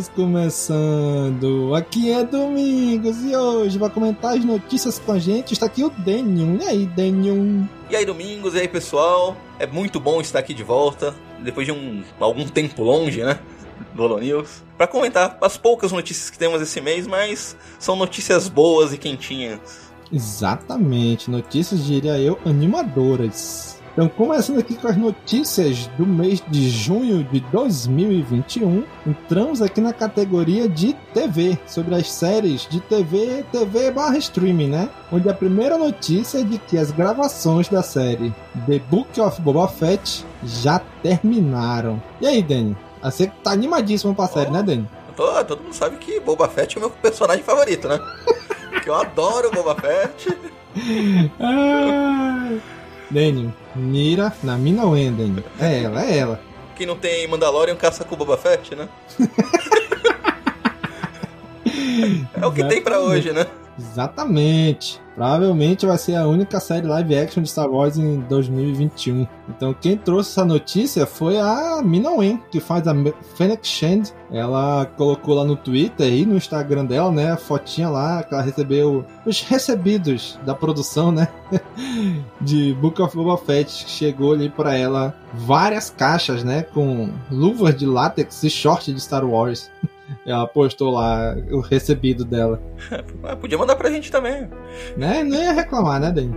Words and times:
News 0.00 0.08
começando. 0.08 1.74
Aqui 1.74 2.10
é 2.10 2.24
Domingos 2.24 3.22
e 3.22 3.36
hoje 3.36 3.78
vai 3.78 3.90
comentar 3.90 4.34
as 4.34 4.42
notícias 4.42 4.98
com 4.98 5.12
a 5.12 5.18
gente. 5.18 5.52
Está 5.52 5.66
aqui 5.66 5.84
o 5.84 5.90
Denium. 5.90 6.56
E 6.58 6.64
aí, 6.64 6.86
Denium? 6.86 7.68
E 7.90 7.96
aí, 7.96 8.06
Domingos, 8.06 8.54
e 8.54 8.60
aí, 8.60 8.68
pessoal? 8.68 9.36
É 9.58 9.66
muito 9.66 10.00
bom 10.00 10.20
estar 10.22 10.38
aqui 10.38 10.54
de 10.54 10.62
volta, 10.62 11.14
depois 11.40 11.66
de 11.66 11.72
um 11.72 12.02
algum 12.18 12.46
tempo 12.46 12.82
longe, 12.82 13.22
né? 13.22 13.38
Do 13.94 14.04
Holo 14.04 14.20
News, 14.20 14.62
para 14.78 14.86
comentar 14.86 15.36
as 15.40 15.58
poucas 15.58 15.92
notícias 15.92 16.30
que 16.30 16.38
temos 16.38 16.62
esse 16.62 16.80
mês, 16.80 17.06
mas 17.06 17.56
são 17.78 17.94
notícias 17.94 18.48
boas 18.48 18.94
e 18.94 18.98
quentinhas. 18.98 19.90
Exatamente, 20.10 21.30
notícias, 21.30 21.84
diria 21.84 22.18
eu, 22.18 22.38
animadoras. 22.46 23.79
Então, 24.00 24.08
começando 24.08 24.60
aqui 24.60 24.76
com 24.76 24.88
as 24.88 24.96
notícias 24.96 25.86
do 25.98 26.06
mês 26.06 26.42
de 26.48 26.70
junho 26.70 27.22
de 27.22 27.38
2021, 27.52 28.82
entramos 29.06 29.60
aqui 29.60 29.78
na 29.78 29.92
categoria 29.92 30.66
de 30.66 30.94
TV, 31.12 31.58
sobre 31.66 31.94
as 31.94 32.10
séries 32.10 32.66
de 32.66 32.80
TV, 32.80 33.44
TV 33.52 33.90
barra 33.90 34.16
streaming, 34.16 34.70
né? 34.70 34.88
Onde 35.12 35.28
a 35.28 35.34
primeira 35.34 35.76
notícia 35.76 36.38
é 36.38 36.42
de 36.42 36.56
que 36.56 36.78
as 36.78 36.90
gravações 36.90 37.68
da 37.68 37.82
série 37.82 38.32
The 38.66 38.78
Book 38.90 39.20
of 39.20 39.38
Boba 39.42 39.68
Fett 39.68 40.24
já 40.42 40.80
terminaram. 41.02 42.02
E 42.22 42.26
aí, 42.26 42.42
Danny? 42.42 42.74
Você 43.02 43.30
tá 43.44 43.50
animadíssimo 43.50 44.14
pra 44.14 44.28
série, 44.28 44.50
né, 44.50 44.62
Danny? 44.62 44.88
Eu 45.08 45.14
tô- 45.14 45.44
todo 45.44 45.62
mundo 45.62 45.74
sabe 45.74 45.96
que 45.96 46.18
Boba 46.20 46.48
Fett 46.48 46.74
é 46.74 46.78
o 46.78 46.80
meu 46.80 46.90
personagem 46.90 47.44
favorito, 47.44 47.86
né? 47.86 48.00
que 48.82 48.88
eu 48.88 48.94
adoro 48.94 49.50
Boba 49.50 49.74
Fett. 49.74 50.38
Danny, 53.10 53.52
mira 53.74 54.32
na 54.42 54.56
mina 54.56 54.86
Wen, 54.86 55.12
Danny. 55.12 55.44
É 55.58 55.82
ela, 55.82 56.02
é 56.04 56.16
ela. 56.16 56.40
Quem 56.76 56.86
não 56.86 56.96
tem 56.96 57.26
Mandalorian 57.26 57.76
caça 57.76 58.04
com 58.04 58.16
Boba 58.16 58.38
Fett, 58.38 58.74
né? 58.74 58.88
é 62.40 62.46
o 62.46 62.52
que 62.52 62.64
tem 62.64 62.80
pra 62.80 63.00
hoje, 63.00 63.32
né? 63.32 63.46
Exatamente. 63.80 65.00
Provavelmente 65.14 65.86
vai 65.86 65.98
ser 65.98 66.14
a 66.14 66.26
única 66.26 66.60
série 66.60 66.86
live 66.86 67.16
action 67.16 67.42
de 67.42 67.50
Star 67.50 67.68
Wars 67.68 67.96
em 67.96 68.20
2021. 68.20 69.26
Então 69.48 69.74
quem 69.74 69.96
trouxe 69.96 70.30
essa 70.30 70.44
notícia 70.44 71.06
foi 71.06 71.38
a 71.38 71.82
Mina 71.82 72.10
Wen, 72.10 72.40
que 72.50 72.60
faz 72.60 72.86
a 72.86 72.94
Fennec 73.34 73.66
Shand. 73.66 74.14
Ela 74.30 74.86
colocou 74.96 75.34
lá 75.34 75.44
no 75.44 75.56
Twitter 75.56 76.12
e 76.12 76.24
no 76.24 76.36
Instagram 76.36 76.84
dela, 76.84 77.10
né, 77.10 77.32
a 77.32 77.36
fotinha 77.36 77.88
lá 77.88 78.22
que 78.22 78.32
ela 78.32 78.42
recebeu 78.42 79.04
os 79.26 79.42
recebidos 79.42 80.38
da 80.44 80.54
produção, 80.54 81.10
né, 81.10 81.28
de 82.40 82.74
Book 82.74 83.00
of 83.02 83.16
Boba 83.16 83.36
Fett. 83.36 83.70
Chegou 83.88 84.32
ali 84.32 84.48
pra 84.48 84.74
ela 84.74 85.14
várias 85.34 85.90
caixas, 85.90 86.44
né, 86.44 86.62
com 86.62 87.10
luvas 87.30 87.76
de 87.76 87.86
látex 87.86 88.42
e 88.42 88.50
short 88.50 88.92
de 88.92 89.00
Star 89.00 89.24
Wars. 89.24 89.70
Ela 90.26 90.46
postou 90.46 90.90
lá 90.90 91.36
o 91.50 91.60
recebido 91.60 92.24
dela. 92.24 92.60
Ah, 93.22 93.36
Podia 93.36 93.58
mandar 93.58 93.76
pra 93.76 93.90
gente 93.90 94.10
também. 94.10 94.48
Né? 94.96 95.22
Não 95.24 95.36
ia 95.36 95.52
reclamar, 95.52 96.00
né, 96.00 96.10
Dani? 96.10 96.34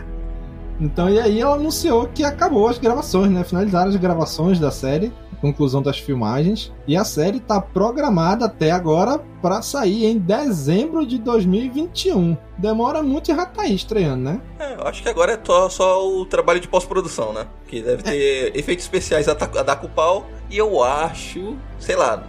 então, 0.80 1.08
e 1.08 1.18
aí 1.18 1.40
ela 1.40 1.54
anunciou 1.54 2.08
que 2.08 2.24
acabou 2.24 2.68
as 2.68 2.78
gravações, 2.78 3.30
né? 3.30 3.44
Finalizaram 3.44 3.90
as 3.90 3.96
gravações 3.96 4.58
da 4.58 4.70
série, 4.70 5.12
conclusão 5.44 5.82
das 5.82 5.98
filmagens. 5.98 6.72
E 6.86 6.96
a 6.96 7.04
série 7.04 7.38
tá 7.38 7.60
programada 7.60 8.46
até 8.46 8.70
agora 8.70 9.18
para 9.42 9.60
sair 9.60 10.06
em 10.06 10.18
dezembro 10.18 11.06
de 11.06 11.18
2021. 11.18 12.36
Demora 12.56 13.02
muito 13.02 13.30
e 13.30 13.34
já 13.34 13.44
tá 13.44 13.62
aí 13.62 13.74
estreando, 13.74 14.22
né? 14.22 14.40
É, 14.58 14.74
eu 14.74 14.86
acho 14.86 15.02
que 15.02 15.08
agora 15.08 15.32
é 15.32 15.38
só, 15.42 15.68
só 15.68 16.08
o 16.08 16.24
trabalho 16.24 16.60
de 16.60 16.68
pós-produção, 16.68 17.34
né? 17.34 17.46
Que 17.66 17.82
deve 17.82 18.02
ter 18.02 18.56
efeitos 18.56 18.84
especiais 18.86 19.28
a, 19.28 19.32
a 19.32 19.62
dar 19.62 19.76
com 19.76 19.86
o 19.86 19.90
pau. 19.90 20.26
E 20.48 20.56
eu 20.56 20.82
acho, 20.82 21.56
sei 21.78 21.96
lá, 21.96 22.22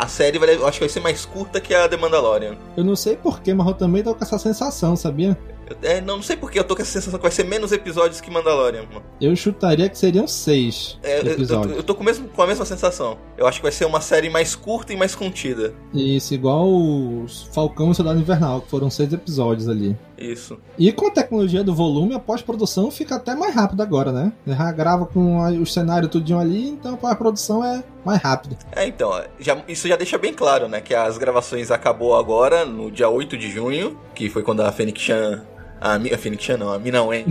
a 0.00 0.08
série 0.08 0.38
vai, 0.38 0.54
acho 0.54 0.72
que 0.72 0.80
vai 0.80 0.88
ser 0.88 1.00
mais 1.00 1.26
curta 1.26 1.60
que 1.60 1.74
a 1.74 1.86
The 1.86 1.98
Mandalorian. 1.98 2.56
Eu 2.74 2.82
não 2.82 2.96
sei 2.96 3.16
porquê, 3.16 3.52
mas 3.52 3.66
eu 3.66 3.74
também 3.74 4.02
tô 4.02 4.14
com 4.14 4.24
essa 4.24 4.38
sensação, 4.38 4.96
sabia? 4.96 5.36
É, 5.82 6.00
não, 6.00 6.16
não 6.16 6.22
sei 6.22 6.36
porque 6.36 6.58
eu 6.58 6.64
tô 6.64 6.74
com 6.76 6.82
essa 6.82 6.90
sensação 6.92 7.18
que 7.18 7.22
vai 7.22 7.30
ser 7.32 7.44
menos 7.44 7.72
episódios 7.72 8.20
que 8.20 8.30
Mandalorian. 8.30 8.82
mano. 8.92 9.02
Eu 9.20 9.34
chutaria 9.36 9.88
que 9.88 9.96
seriam 9.98 10.26
seis 10.26 10.98
É, 11.02 11.20
eu, 11.20 11.24
eu, 11.24 11.32
episódios. 11.32 11.76
eu 11.76 11.82
tô 11.82 11.94
com, 11.94 12.02
mesmo, 12.04 12.28
com 12.28 12.42
a 12.42 12.46
mesma 12.46 12.64
sensação. 12.64 13.18
Eu 13.36 13.46
acho 13.46 13.58
que 13.58 13.62
vai 13.62 13.72
ser 13.72 13.84
uma 13.84 14.00
série 14.00 14.28
mais 14.30 14.54
curta 14.54 14.92
e 14.92 14.96
mais 14.96 15.14
contida. 15.14 15.72
Isso, 15.94 16.34
igual 16.34 16.68
os 16.68 17.42
Falcão 17.52 17.90
e 17.90 17.94
Soldado 17.94 18.18
Invernal, 18.18 18.60
que 18.62 18.68
foram 18.70 18.90
seis 18.90 19.12
episódios 19.12 19.68
ali. 19.68 19.96
Isso. 20.18 20.58
E 20.78 20.92
com 20.92 21.06
a 21.06 21.10
tecnologia 21.10 21.64
do 21.64 21.74
volume, 21.74 22.14
a 22.14 22.18
pós-produção 22.18 22.90
fica 22.90 23.14
até 23.16 23.34
mais 23.34 23.54
rápida 23.54 23.82
agora, 23.82 24.12
né? 24.12 24.32
Já 24.46 24.70
grava 24.70 25.06
com 25.06 25.38
o 25.60 25.64
cenário 25.66 26.08
tudinho 26.08 26.38
ali, 26.38 26.68
então 26.68 26.92
a 26.92 26.96
pós-produção 26.96 27.64
é 27.64 27.82
mais 28.04 28.20
rápida. 28.20 28.56
É, 28.72 28.86
então, 28.86 29.10
já- 29.38 29.56
isso 29.66 29.88
já 29.88 29.96
deixa 29.96 30.18
bem 30.18 30.34
claro, 30.34 30.68
né? 30.68 30.80
Que 30.82 30.94
as 30.94 31.16
gravações 31.16 31.70
acabou 31.70 32.14
agora, 32.16 32.66
no 32.66 32.90
dia 32.90 33.08
8 33.08 33.36
de 33.38 33.50
junho, 33.50 33.98
que 34.14 34.28
foi 34.28 34.42
quando 34.42 34.60
a 34.60 34.70
Fênix 34.70 35.00
Chan. 35.00 35.42
A, 35.80 35.98
Mi- 35.98 36.12
a 36.12 36.18
Fênix 36.18 36.44
Chan 36.44 36.58
não, 36.58 36.70
a 36.72 36.78
Mina 36.78 37.02
Wen 37.02 37.24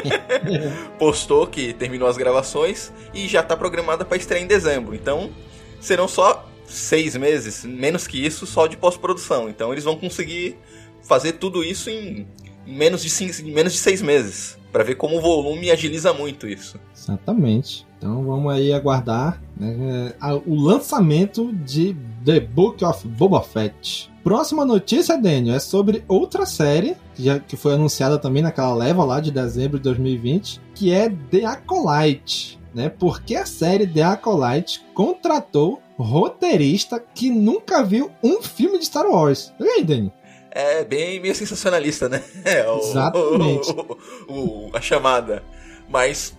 postou 0.98 1.46
que 1.46 1.72
terminou 1.72 2.08
as 2.08 2.16
gravações 2.16 2.92
e 3.12 3.28
já 3.28 3.42
tá 3.42 3.56
programada 3.56 4.04
pra 4.04 4.16
estrear 4.16 4.42
em 4.42 4.46
dezembro. 4.46 4.94
Então, 4.94 5.30
serão 5.80 6.08
só 6.08 6.48
seis 6.66 7.16
meses, 7.16 7.64
menos 7.64 8.06
que 8.06 8.24
isso, 8.24 8.46
só 8.46 8.66
de 8.66 8.76
pós-produção. 8.76 9.48
Então, 9.48 9.72
eles 9.72 9.84
vão 9.84 9.96
conseguir 9.96 10.56
fazer 11.02 11.32
tudo 11.32 11.62
isso 11.62 11.90
em 11.90 12.26
menos 12.66 13.02
de, 13.02 13.10
cinco, 13.10 13.40
em 13.40 13.52
menos 13.52 13.72
de 13.72 13.78
seis 13.78 14.02
meses. 14.02 14.58
Pra 14.76 14.84
ver 14.84 14.96
como 14.96 15.16
o 15.16 15.20
volume 15.22 15.70
agiliza 15.70 16.12
muito 16.12 16.46
isso. 16.46 16.78
Exatamente. 16.94 17.86
Então 17.96 18.22
vamos 18.24 18.52
aí 18.52 18.74
aguardar 18.74 19.42
né, 19.56 20.12
o 20.44 20.54
lançamento 20.54 21.50
de 21.64 21.96
The 22.26 22.40
Book 22.40 22.84
of 22.84 23.08
Boba 23.08 23.40
Fett. 23.40 24.12
Próxima 24.22 24.66
notícia, 24.66 25.16
Daniel, 25.16 25.56
é 25.56 25.60
sobre 25.60 26.04
outra 26.06 26.44
série 26.44 26.94
que, 27.48 27.56
foi 27.56 27.72
anunciada 27.72 28.18
também 28.18 28.42
naquela 28.42 28.74
leva 28.74 29.02
lá 29.02 29.18
de 29.18 29.30
dezembro 29.30 29.78
de 29.78 29.84
2020, 29.84 30.60
que 30.74 30.92
é 30.92 31.08
The 31.08 31.46
Acolyte. 31.46 32.60
Né? 32.74 32.90
Porque 32.90 33.34
a 33.34 33.46
série 33.46 33.86
The 33.86 34.02
Acolyte 34.02 34.84
contratou 34.92 35.80
roteirista 35.96 37.02
que 37.14 37.30
nunca 37.30 37.82
viu 37.82 38.10
um 38.22 38.42
filme 38.42 38.78
de 38.78 38.84
Star 38.84 39.06
Wars. 39.06 39.54
Olha 39.58 39.70
aí, 39.70 39.84
Daniel. 39.84 40.12
É 40.58 40.84
bem 40.84 41.20
meio 41.20 41.34
sensacionalista, 41.34 42.08
né? 42.08 42.22
É, 42.44 42.66
o, 42.68 42.78
Exatamente. 42.78 43.70
o- 43.70 43.98
o- 44.28 44.70
a 44.72 44.80
chamada. 44.80 45.42
Mas 45.88 46.34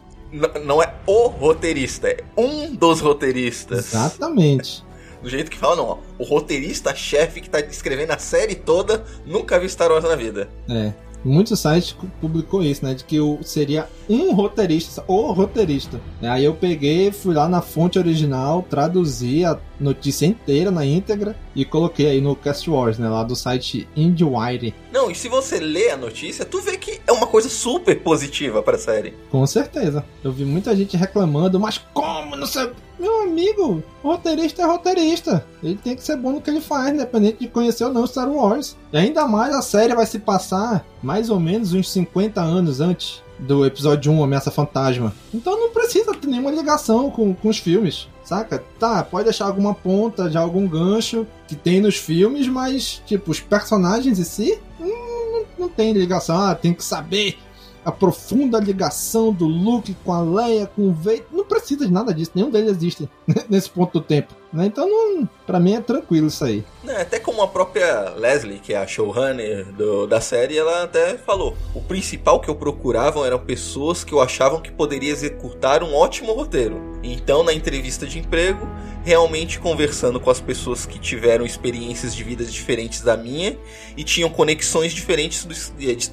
não 0.65 0.81
é 0.81 0.93
o 1.05 1.27
roteirista, 1.27 2.07
é 2.09 2.17
um 2.35 2.73
dos 2.75 2.99
roteiristas. 2.99 3.93
Exatamente. 3.93 4.83
Do 5.21 5.29
jeito 5.29 5.49
que 5.49 5.57
fala, 5.57 5.75
não, 5.75 5.85
ó. 5.85 5.97
O 6.19 6.23
roteirista-chefe 6.23 7.41
que 7.41 7.49
tá 7.49 7.59
escrevendo 7.59 8.11
a 8.11 8.17
série 8.19 8.53
toda 8.55 9.03
nunca 9.25 9.59
viu 9.59 9.67
Star 9.69 9.91
Wars 9.91 10.03
na 10.03 10.15
vida. 10.15 10.47
É. 10.69 10.93
Muitos 11.23 11.59
sites 11.59 11.95
publicou 12.21 12.63
isso, 12.63 12.85
né? 12.85 12.93
De 12.93 13.03
que 13.03 13.19
o, 13.19 13.39
seria 13.43 13.87
um 14.09 14.33
roteirista, 14.33 15.03
o 15.07 15.31
roteirista. 15.31 15.99
Aí 16.21 16.45
eu 16.45 16.53
peguei, 16.53 17.11
fui 17.11 17.33
lá 17.33 17.49
na 17.49 17.61
fonte 17.61 17.99
original, 17.99 18.65
traduzi 18.69 19.43
a 19.43 19.57
notícia 19.79 20.25
inteira 20.25 20.71
na 20.71 20.85
íntegra 20.85 21.35
e 21.55 21.65
coloquei 21.65 22.07
aí 22.07 22.21
no 22.21 22.35
Cast 22.35 22.69
Wars, 22.69 22.97
né? 22.97 23.09
Lá 23.09 23.23
do 23.23 23.35
site 23.35 23.87
IndieWire. 23.95 24.73
Não, 24.91 25.11
e 25.11 25.15
se 25.15 25.27
você 25.27 25.59
lê 25.59 25.89
a 25.89 25.97
notícia, 25.97 26.45
tu 26.45 26.61
vê 26.61 26.77
que 26.77 27.01
é 27.05 27.11
uma 27.11 27.27
coisa 27.27 27.49
super 27.49 27.99
positiva 28.01 28.61
pra 28.63 28.77
série. 28.77 29.13
Com 29.29 29.45
certeza. 29.45 30.05
Eu 30.23 30.31
vi 30.31 30.45
muita 30.45 30.75
gente 30.75 30.95
reclamando, 30.95 31.59
mas 31.59 31.77
como? 31.93 32.35
Não 32.35 32.47
sei. 32.47 32.69
Meu 32.99 33.21
amigo, 33.21 33.83
roteirista 34.03 34.63
é 34.63 34.65
roteirista. 34.65 35.45
Ele 35.61 35.79
tem 35.81 35.95
que 35.95 36.03
ser 36.03 36.17
bom 36.17 36.31
no 36.31 36.41
que 36.41 36.49
ele 36.49 36.61
faz, 36.61 36.93
independente 36.93 37.39
de 37.39 37.47
conhecer 37.47 37.85
ou 37.85 37.93
não 37.93 38.07
Star 38.07 38.29
Wars. 38.29 38.75
E 38.91 38.97
ainda 38.97 39.27
mais 39.27 39.53
a 39.53 39.61
série 39.61 39.93
vai 39.93 40.05
se 40.05 40.17
passar 40.17 40.85
mais 41.01 41.29
ou 41.29 41.39
menos 41.39 41.73
uns 41.73 41.91
50 41.91 42.41
anos 42.41 42.81
antes 42.81 43.21
do 43.37 43.65
episódio 43.65 44.11
1, 44.11 44.23
Ameaça 44.23 44.49
Fantasma. 44.49 45.13
Então 45.33 45.59
não 45.59 45.69
precisa 45.69 46.13
ter 46.13 46.27
nenhuma 46.27 46.51
ligação 46.51 47.11
com, 47.11 47.35
com 47.35 47.49
os 47.49 47.59
filmes. 47.59 48.07
Saca? 48.23 48.63
Tá, 48.79 49.03
pode 49.03 49.25
deixar 49.25 49.45
alguma 49.45 49.73
ponta 49.73 50.29
de 50.29 50.37
algum 50.37 50.67
gancho 50.67 51.25
que 51.47 51.55
tem 51.55 51.79
nos 51.79 51.95
filmes, 51.95 52.47
mas, 52.47 53.01
tipo, 53.05 53.31
os 53.31 53.39
personagens 53.39 54.19
em 54.19 54.23
si 54.23 54.59
hum, 54.81 55.45
não 55.57 55.69
tem 55.69 55.93
ligação. 55.93 56.37
Ah, 56.37 56.55
tem 56.55 56.73
que 56.73 56.83
saber 56.83 57.37
a 57.87 57.91
profunda 57.91 58.59
ligação 58.59 59.31
do 59.31 59.45
Luke 59.47 59.95
com 60.03 60.11
a 60.11 60.19
Leia, 60.19 60.67
com 60.67 60.89
o 60.89 60.93
Vader. 60.93 61.23
Não 61.31 61.45
precisa 61.45 61.85
de 61.85 61.93
nada 61.93 62.13
disso, 62.13 62.31
nenhum 62.35 62.49
deles 62.49 62.71
existe 62.71 63.09
nesse 63.49 63.69
ponto 63.69 64.01
do 64.01 64.05
tempo. 64.05 64.35
Né? 64.51 64.65
Então, 64.65 64.89
não, 64.89 65.29
pra 65.45 65.57
mim 65.57 65.73
é 65.73 65.79
tranquilo 65.79 66.27
isso 66.27 66.43
aí. 66.43 66.65
É, 66.85 67.01
até 67.03 67.17
como 67.17 67.41
a 67.41 67.47
própria 67.47 68.09
Leslie, 68.09 68.59
que 68.59 68.73
é 68.73 68.77
a 68.77 68.85
showrunner 68.85 69.71
do, 69.71 70.05
da 70.05 70.19
série, 70.19 70.57
ela 70.57 70.83
até 70.83 71.17
falou: 71.17 71.55
o 71.73 71.79
principal 71.79 72.41
que 72.41 72.49
eu 72.49 72.55
procurava 72.55 73.25
eram 73.25 73.39
pessoas 73.39 74.03
que 74.03 74.11
eu 74.11 74.19
achavam 74.19 74.59
que 74.59 74.71
poderia 74.71 75.11
executar 75.11 75.81
um 75.81 75.95
ótimo 75.95 76.33
roteiro. 76.33 76.99
Então, 77.01 77.41
na 77.41 77.53
entrevista 77.53 78.05
de 78.05 78.19
emprego, 78.19 78.67
realmente 79.05 79.61
conversando 79.61 80.19
com 80.19 80.29
as 80.29 80.41
pessoas 80.41 80.85
que 80.85 80.99
tiveram 80.99 81.45
experiências 81.45 82.13
de 82.13 82.21
vidas 82.21 82.51
diferentes 82.51 82.99
da 82.99 83.15
minha 83.15 83.57
e 83.95 84.03
tinham 84.03 84.29
conexões 84.29 84.91
diferentes 84.91 85.45
do, 85.45 85.55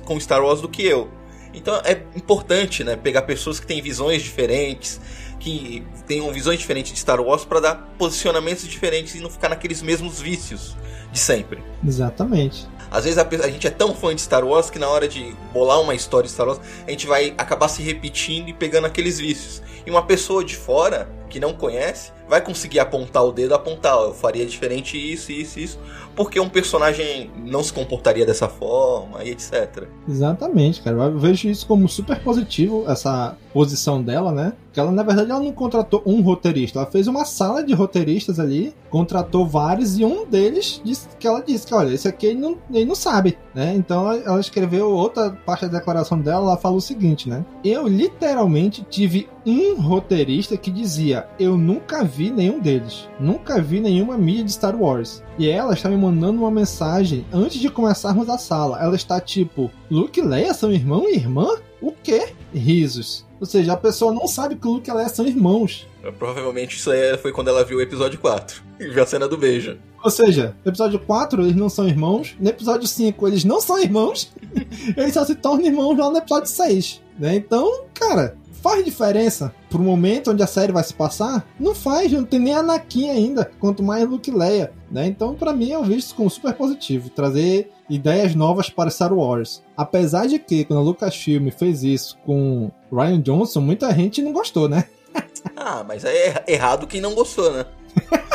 com 0.05 0.21
Star 0.21 0.41
Wars 0.41 0.61
do 0.61 0.69
que 0.69 0.85
eu. 0.85 1.09
Então 1.55 1.81
é 1.85 2.03
importante, 2.17 2.83
né, 2.83 2.97
pegar 2.97 3.23
pessoas 3.23 3.61
que 3.61 3.67
têm 3.67 3.81
visões 3.81 4.23
diferentes, 4.23 5.01
que 5.39 5.87
tenham 6.07 6.33
visões 6.33 6.59
diferentes 6.59 6.93
de 6.93 6.99
Star 6.99 7.21
Wars 7.21 7.45
para 7.45 7.61
dar 7.61 7.75
posicionamentos 7.99 8.67
diferentes 8.67 9.15
e 9.15 9.21
não 9.21 9.31
ficar 9.31 9.49
naqueles 9.49 9.83
mesmos 9.83 10.21
vícios 10.21 10.77
de 11.13 11.19
sempre. 11.19 11.63
Exatamente. 11.87 12.67
Às 12.91 13.05
vezes 13.05 13.19
a, 13.19 13.27
a, 13.27 13.51
gente 13.51 13.67
é 13.67 13.71
tão 13.71 13.95
fã 13.95 14.15
de 14.15 14.21
Star 14.21 14.45
Wars 14.45 14.71
que 14.71 14.79
na 14.79 14.89
hora 14.89 15.09
de 15.09 15.35
bolar 15.53 15.81
uma 15.81 15.95
história 15.95 16.27
de 16.27 16.33
Star 16.33 16.47
Wars, 16.47 16.61
a 16.87 16.91
gente 16.91 17.07
vai 17.07 17.35
acabar 17.37 17.69
se 17.69 17.83
repetindo 17.83 18.49
e 18.49 18.53
pegando 18.53 18.87
aqueles 18.87 19.19
vícios. 19.19 19.63
E 19.87 19.91
uma 19.91 20.03
pessoa 20.03 20.45
de 20.45 20.57
fora, 20.57 21.09
que 21.29 21.41
não 21.41 21.53
conhece, 21.53 22.13
vai 22.29 22.41
conseguir 22.41 22.79
apontar 22.79 23.25
o 23.25 23.33
dedo, 23.33 23.55
apontar, 23.55 23.97
eu 23.99 24.15
faria 24.15 24.47
diferente 24.47 24.97
isso, 24.97 25.31
isso, 25.31 25.61
isso, 25.61 25.79
porque 26.15 26.39
um 26.41 26.49
personagem 26.49 27.31
não 27.45 27.63
se 27.63 27.73
comportaria 27.73 28.25
dessa 28.25 28.49
forma 28.49 29.23
e 29.25 29.31
etc. 29.31 29.89
Exatamente, 30.09 30.81
cara. 30.81 30.97
Eu 30.97 31.19
vejo 31.19 31.49
isso 31.49 31.67
como 31.67 31.89
super 31.89 32.21
positivo, 32.23 32.85
essa 32.89 33.37
posição 33.53 34.03
dela, 34.03 34.33
né? 34.33 34.53
Que 34.73 34.81
ela, 34.81 34.91
na 34.91 35.03
verdade, 35.03 35.31
ela 35.31 35.41
não 35.41 35.53
contratou 35.53 36.03
um 36.05 36.21
roteirista, 36.21 36.79
ela 36.79 36.91
fez 36.91 37.07
uma 37.07 37.25
sala 37.25 37.63
de 37.63 37.73
roteiristas 37.73 38.41
ali, 38.41 38.75
contratou 38.91 39.47
vários 39.47 39.99
e 39.99 40.05
um 40.05 40.27
deles 40.27 40.81
disse 40.85 41.09
que 41.19 41.27
ela 41.27 41.41
disse 41.41 41.67
que, 41.67 41.75
olha, 41.75 41.95
esse 41.95 42.09
aqui 42.09 42.27
ele 42.27 42.41
não, 42.41 42.59
ele 42.73 42.85
não 42.85 42.95
sabe, 42.95 43.39
né? 43.55 43.75
Então 43.77 44.11
ela, 44.11 44.23
ela 44.25 44.41
escreveu 44.41 44.91
outra 44.91 45.31
parte 45.31 45.67
da 45.67 45.79
declaração 45.79 46.19
dela, 46.19 46.47
ela 46.47 46.57
falou 46.57 46.79
o 46.79 46.83
seguinte, 46.83 47.29
né? 47.29 47.45
Eu 47.65 47.87
literalmente 47.87 48.85
tive 48.89 49.29
um 49.47 49.74
roteirista 49.77 50.57
que 50.57 50.71
dizia: 50.71 51.27
Eu 51.39 51.57
nunca 51.57 52.05
vi 52.05 52.31
nenhum 52.31 52.61
deles, 52.61 53.09
nunca 53.19 53.61
vi 53.61 53.81
nenhuma 53.81 54.17
mídia 54.17 54.45
de 54.45 54.53
Star 54.53 54.77
Wars. 54.77 55.23
E 55.39 55.49
ela 55.49 55.75
está 55.75 55.89
me 55.89 55.97
mandando 55.97 56.41
uma 56.41 56.51
mensagem 56.51 57.25
antes 57.33 57.61
de 57.61 57.69
começarmos 57.69 58.29
a 58.29 58.39
sala. 58.39 58.81
Ela 58.81 58.97
está 58.97 59.21
tipo: 59.21 59.71
Luke 59.91 60.21
e 60.21 60.23
Leia 60.23 60.55
são 60.55 60.73
irmão 60.73 61.09
e 61.09 61.15
irmã? 61.15 61.57
O 61.81 61.93
quê? 61.93 62.29
Risos. 62.53 63.27
Ou 63.41 63.47
seja, 63.47 63.75
a 63.75 63.77
pessoa 63.77 64.13
não 64.13 64.27
sabe 64.27 64.57
que 64.57 64.67
o 64.67 64.73
Luke 64.73 64.89
e 64.89 64.91
a 64.91 64.95
Leia 64.95 65.09
são 65.09 65.27
irmãos. 65.27 65.87
Provavelmente 66.19 66.77
isso 66.77 66.91
aí 66.91 67.17
foi 67.19 67.33
quando 67.33 67.49
ela 67.49 67.65
viu 67.65 67.79
o 67.79 67.83
episódio 67.83 68.19
4 68.19 68.63
e 68.81 68.89
viu 68.89 69.03
a 69.03 69.07
cena 69.07 69.29
do 69.29 69.37
beijo. 69.37 69.79
Ou 70.03 70.11
seja, 70.11 70.55
no 70.65 70.71
episódio 70.71 70.99
4 70.99 71.43
eles 71.43 71.57
não 71.57 71.69
são 71.69 71.89
irmãos, 71.89 72.37
no 72.39 72.49
episódio 72.49 72.87
5 72.87 73.27
eles 73.27 73.45
não 73.45 73.61
são 73.61 73.79
irmãos, 73.79 74.31
eles 74.97 75.15
só 75.15 75.25
se 75.25 75.35
tornam 75.35 75.67
irmãos 75.67 75.97
lá 75.97 76.11
no 76.11 76.19
episódio 76.19 76.49
6. 76.49 77.03
Né? 77.19 77.37
Então, 77.37 77.85
cara, 77.95 78.37
faz 78.65 78.83
diferença 78.83 79.55
pro 79.69 79.79
momento 79.79 80.31
onde 80.31 80.43
a 80.43 80.47
série 80.47 80.73
vai 80.73 80.83
se 80.83 80.95
passar? 80.95 81.47
Não 81.61 81.75
faz, 81.75 82.11
não 82.11 82.25
tem 82.25 82.41
nem 82.41 82.55
Anakin 82.55 83.11
ainda, 83.11 83.51
quanto 83.61 83.83
mais 83.83 84.09
Luke 84.09 84.31
Leia, 84.31 84.73
né? 84.91 85.07
Então, 85.07 85.35
para 85.35 85.53
mim, 85.53 85.69
eu 85.69 85.85
vejo 85.85 85.99
isso 85.99 86.15
como 86.15 86.31
super 86.31 86.55
positivo, 86.55 87.11
trazer 87.11 87.71
ideias 87.91 88.35
novas 88.35 88.71
para 88.71 88.89
Star 88.89 89.13
Wars. 89.13 89.63
Apesar 89.77 90.27
de 90.27 90.39
que, 90.39 90.65
quando 90.65 90.79
a 90.79 90.83
Lucasfilm 90.83 91.51
fez 91.51 91.85
isso 91.85 92.17
com 92.25 92.71
Ryan 92.91 93.21
Johnson, 93.21 93.61
muita 93.61 93.95
gente 93.95 94.23
não 94.23 94.33
gostou, 94.33 94.67
né? 94.67 94.85
ah, 95.55 95.85
mas 95.87 96.03
é 96.03 96.43
errado 96.49 96.87
quem 96.87 97.03
não 97.03 97.15
gostou, 97.15 97.53
né? 97.53 97.67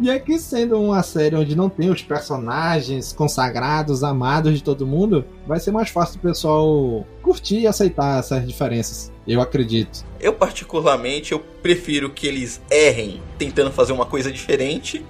E 0.00 0.10
aqui 0.10 0.38
sendo 0.38 0.80
uma 0.80 1.02
série 1.02 1.36
onde 1.36 1.54
não 1.54 1.68
tem 1.68 1.90
os 1.90 2.02
personagens 2.02 3.12
consagrados, 3.12 4.02
amados 4.02 4.54
de 4.54 4.62
todo 4.62 4.86
mundo, 4.86 5.24
vai 5.46 5.60
ser 5.60 5.70
mais 5.70 5.90
fácil 5.90 6.18
o 6.18 6.22
pessoal 6.22 7.06
curtir 7.28 7.60
e 7.60 7.66
aceitar 7.66 8.18
essas 8.18 8.46
diferenças. 8.46 9.12
Eu 9.26 9.42
acredito. 9.42 10.02
Eu 10.18 10.32
particularmente 10.32 11.32
eu 11.32 11.40
prefiro 11.40 12.08
que 12.08 12.26
eles 12.26 12.58
errem 12.70 13.20
tentando 13.36 13.70
fazer 13.70 13.92
uma 13.92 14.06
coisa 14.06 14.32
diferente 14.32 15.04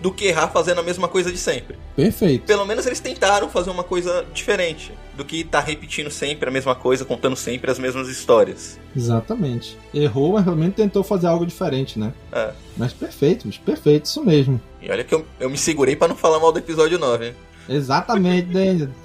do 0.00 0.12
que 0.12 0.26
errar 0.26 0.48
fazendo 0.48 0.78
a 0.78 0.82
mesma 0.84 1.08
coisa 1.08 1.32
de 1.32 1.38
sempre. 1.38 1.76
Perfeito. 1.96 2.44
Pelo 2.44 2.64
menos 2.64 2.86
eles 2.86 3.00
tentaram 3.00 3.48
fazer 3.48 3.70
uma 3.70 3.82
coisa 3.82 4.24
diferente 4.32 4.92
do 5.16 5.24
que 5.24 5.40
estar 5.40 5.62
tá 5.62 5.66
repetindo 5.66 6.10
sempre 6.10 6.48
a 6.48 6.52
mesma 6.52 6.76
coisa, 6.76 7.04
contando 7.04 7.34
sempre 7.34 7.70
as 7.70 7.78
mesmas 7.78 8.08
histórias. 8.08 8.78
Exatamente. 8.94 9.76
Errou, 9.92 10.34
mas 10.34 10.44
realmente 10.44 10.74
tentou 10.74 11.02
fazer 11.02 11.26
algo 11.26 11.44
diferente, 11.44 11.98
né? 11.98 12.12
É. 12.30 12.52
Mas 12.76 12.92
perfeito, 12.92 13.46
mas 13.46 13.58
perfeito, 13.58 14.04
isso 14.04 14.24
mesmo. 14.24 14.60
E 14.80 14.88
olha 14.90 15.02
que 15.02 15.14
eu, 15.14 15.26
eu 15.40 15.50
me 15.50 15.58
segurei 15.58 15.96
para 15.96 16.06
não 16.06 16.16
falar 16.16 16.38
mal 16.38 16.52
do 16.52 16.58
episódio 16.60 16.98
9, 17.00 17.26
hein? 17.28 17.34
Exatamente. 17.68 18.48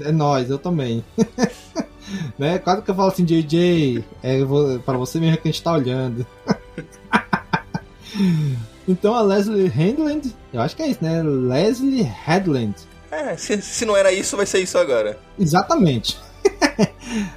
É 0.01 0.12
nós, 0.12 0.50
eu 0.50 0.57
também. 0.57 1.04
né? 2.38 2.59
Quase 2.59 2.81
que 2.81 2.91
eu 2.91 2.95
falo 2.95 3.09
assim, 3.09 3.25
JJ, 3.25 4.03
é 4.23 4.39
para 4.85 4.97
você 4.97 5.19
mesmo 5.19 5.38
que 5.38 5.47
a 5.47 5.51
gente 5.51 5.63
tá 5.63 5.73
olhando. 5.73 6.25
Então 8.89 9.13
a 9.13 9.21
Leslie 9.21 9.67
Headland, 9.67 10.35
eu 10.51 10.59
acho 10.59 10.75
que 10.75 10.81
é 10.81 10.88
isso, 10.88 11.03
né? 11.03 11.21
Leslie 11.21 12.01
Headland. 12.01 12.73
É, 13.11 13.38
se, 13.38 13.61
se 13.61 13.85
não 13.85 13.95
era 13.95 14.11
isso, 14.11 14.35
vai 14.35 14.47
ser 14.47 14.61
isso 14.61 14.79
agora. 14.79 15.19
Exatamente. 15.38 16.17